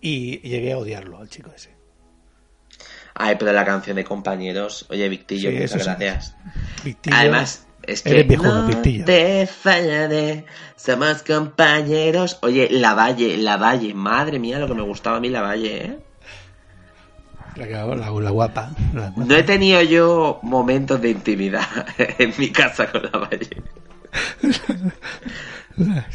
[0.00, 1.70] y llegué a odiarlo al chico ese.
[3.14, 4.86] Ay, pero la canción de compañeros.
[4.90, 6.36] Oye, Victillo, Sí, muchas gracias.
[6.84, 9.04] Victillo, Además, es que eres viejuno, no Victillo.
[9.04, 10.44] te fallaré,
[10.74, 12.38] somos compañeros.
[12.42, 15.86] Oye, La Valle, La Valle, madre mía, lo que me gustaba a mí La Valle,
[15.86, 15.98] ¿eh?
[17.56, 18.70] La, la- la guapa.
[18.94, 19.12] la.
[19.16, 21.66] No he tenido yo momentos de intimidad
[22.18, 23.62] en mi casa con La Valle.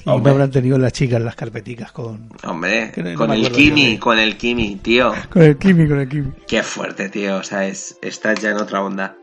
[0.04, 4.20] Y no habrán tenido las chicas las carpeticas con, Hombre, no- con el Kimi, con
[4.20, 5.14] el Kimi, tío.
[5.30, 6.32] con el Kimi, con el Kimi.
[6.48, 7.38] Qué fuerte, tío.
[7.38, 9.16] O sea, es, estás ya en otra onda.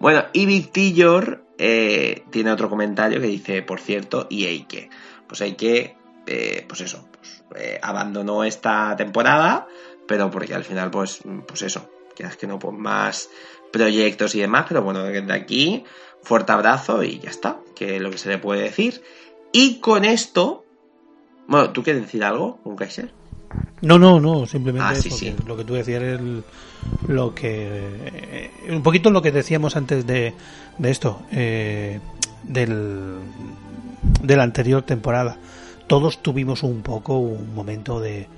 [0.00, 4.90] Bueno, y Victillor eh, tiene otro comentario que dice, por cierto, y Eike.
[5.26, 5.96] Pues Eike,
[6.26, 9.66] eh, pues eso, pues, eh, abandonó esta temporada,
[10.08, 13.28] pero porque al final, pues, pues eso, quieras que no, pues más
[13.70, 15.84] proyectos y demás, pero bueno, desde aquí,
[16.22, 19.02] fuerte abrazo y ya está, que es lo que se le puede decir.
[19.52, 20.64] Y con esto,
[21.46, 23.12] bueno, ¿tú quieres decir algo, un Kaiser?
[23.82, 26.20] No, no, no, simplemente Ah, sí, lo que tú decías es
[27.06, 27.50] lo que.
[28.04, 30.34] eh, un poquito lo que decíamos antes de,
[30.78, 32.00] de esto, eh,
[32.42, 33.18] del,
[34.22, 35.38] de la anterior temporada.
[35.86, 38.28] Todos tuvimos un poco un momento de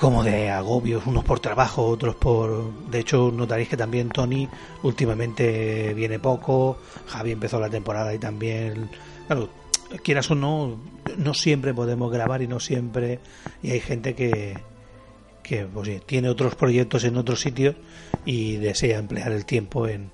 [0.00, 2.72] como de agobios, unos por trabajo, otros por...
[2.88, 4.48] De hecho, notaréis que también Tony
[4.82, 8.88] últimamente viene poco, Javi empezó la temporada y también...
[9.26, 9.50] Claro,
[10.02, 10.80] quieras o no,
[11.18, 13.20] no siempre podemos grabar y no siempre...
[13.62, 14.56] Y hay gente que,
[15.42, 17.76] que pues, sí, tiene otros proyectos en otros sitios
[18.24, 20.04] y desea emplear el tiempo en...
[20.04, 20.12] en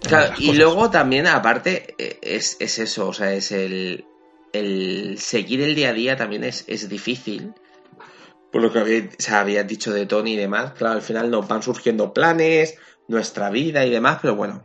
[0.00, 4.06] Claro, y luego también, aparte, eh, es, es eso, o sea, es el,
[4.54, 7.52] el seguir el día a día también es, es difícil.
[8.52, 11.30] Por lo que había, o sea, habías dicho de Tony y demás, claro, al final
[11.30, 12.76] nos van surgiendo planes,
[13.06, 14.62] nuestra vida y demás, pero bueno,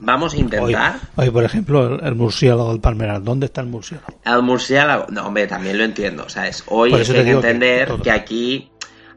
[0.00, 0.96] vamos a Hoy, intentar.
[1.16, 3.22] hoy, por ejemplo, el, el murciélago del Palmeral.
[3.24, 4.18] ¿Dónde está el murciélago?
[4.24, 8.10] Al murciélago, no, hombre, también lo entiendo, o sea, es, hoy hay que entender que,
[8.10, 8.70] aquí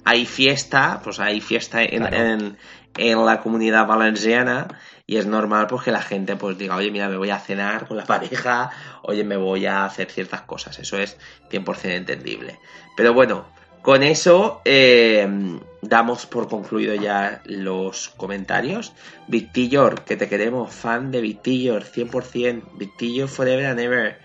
[0.05, 2.15] hay fiesta, pues hay fiesta en, Claro.
[2.15, 2.57] en,
[2.97, 4.67] en la comunidad valenciana
[5.05, 7.87] y es normal pues que la gente pues diga, oye, mira, me voy a cenar
[7.87, 8.69] con la pareja,
[9.03, 11.17] oye, me voy a hacer ciertas cosas, eso es
[11.51, 12.59] 100% entendible.
[12.95, 13.45] Pero bueno,
[13.81, 15.27] con eso eh,
[15.81, 18.93] damos por concluido ya los comentarios.
[19.27, 24.19] Victillor, que te queremos, fan de Victillor, 100%, Victillor forever and ever.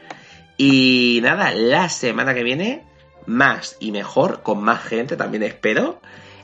[0.56, 2.84] Y nada, la semana que viene,
[3.26, 6.00] más y mejor, con más gente, también espero.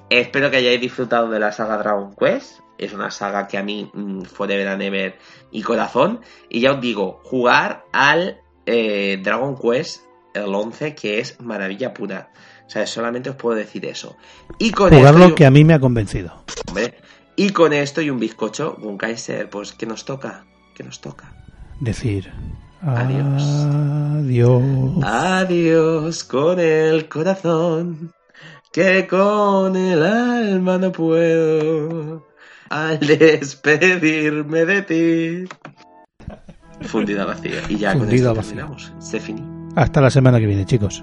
[0.09, 2.61] Espero que hayáis disfrutado de la saga Dragon Quest.
[2.79, 5.19] Es una saga que a mí, mm, Forever and Ever
[5.51, 6.21] y corazón.
[6.49, 10.05] Y ya os digo, jugar al eh, Dragon Quest,
[10.35, 12.33] el 11, que es maravilla pura.
[12.71, 14.17] O sea, solamente os puedo decir eso.
[14.57, 16.45] Y con esto, que a mí me ha convencido.
[16.69, 16.95] hombre,
[17.35, 20.45] y con esto y un bizcocho, un Kaiser, pues, ¿qué nos toca?
[20.77, 21.35] ¿Qué nos toca?
[21.81, 22.31] Decir
[22.81, 23.43] Adiós.
[24.23, 24.63] Adiós.
[25.03, 28.13] Adiós con el corazón,
[28.73, 32.29] que con el alma no puedo.
[32.69, 35.49] Al despedirme de ti.
[36.83, 37.63] Fundida vacía.
[37.69, 38.43] Y ya Fundida con esto vacía.
[38.43, 38.93] terminamos.
[39.01, 39.43] Se finí.
[39.75, 41.03] Hasta la semana que viene, chicos.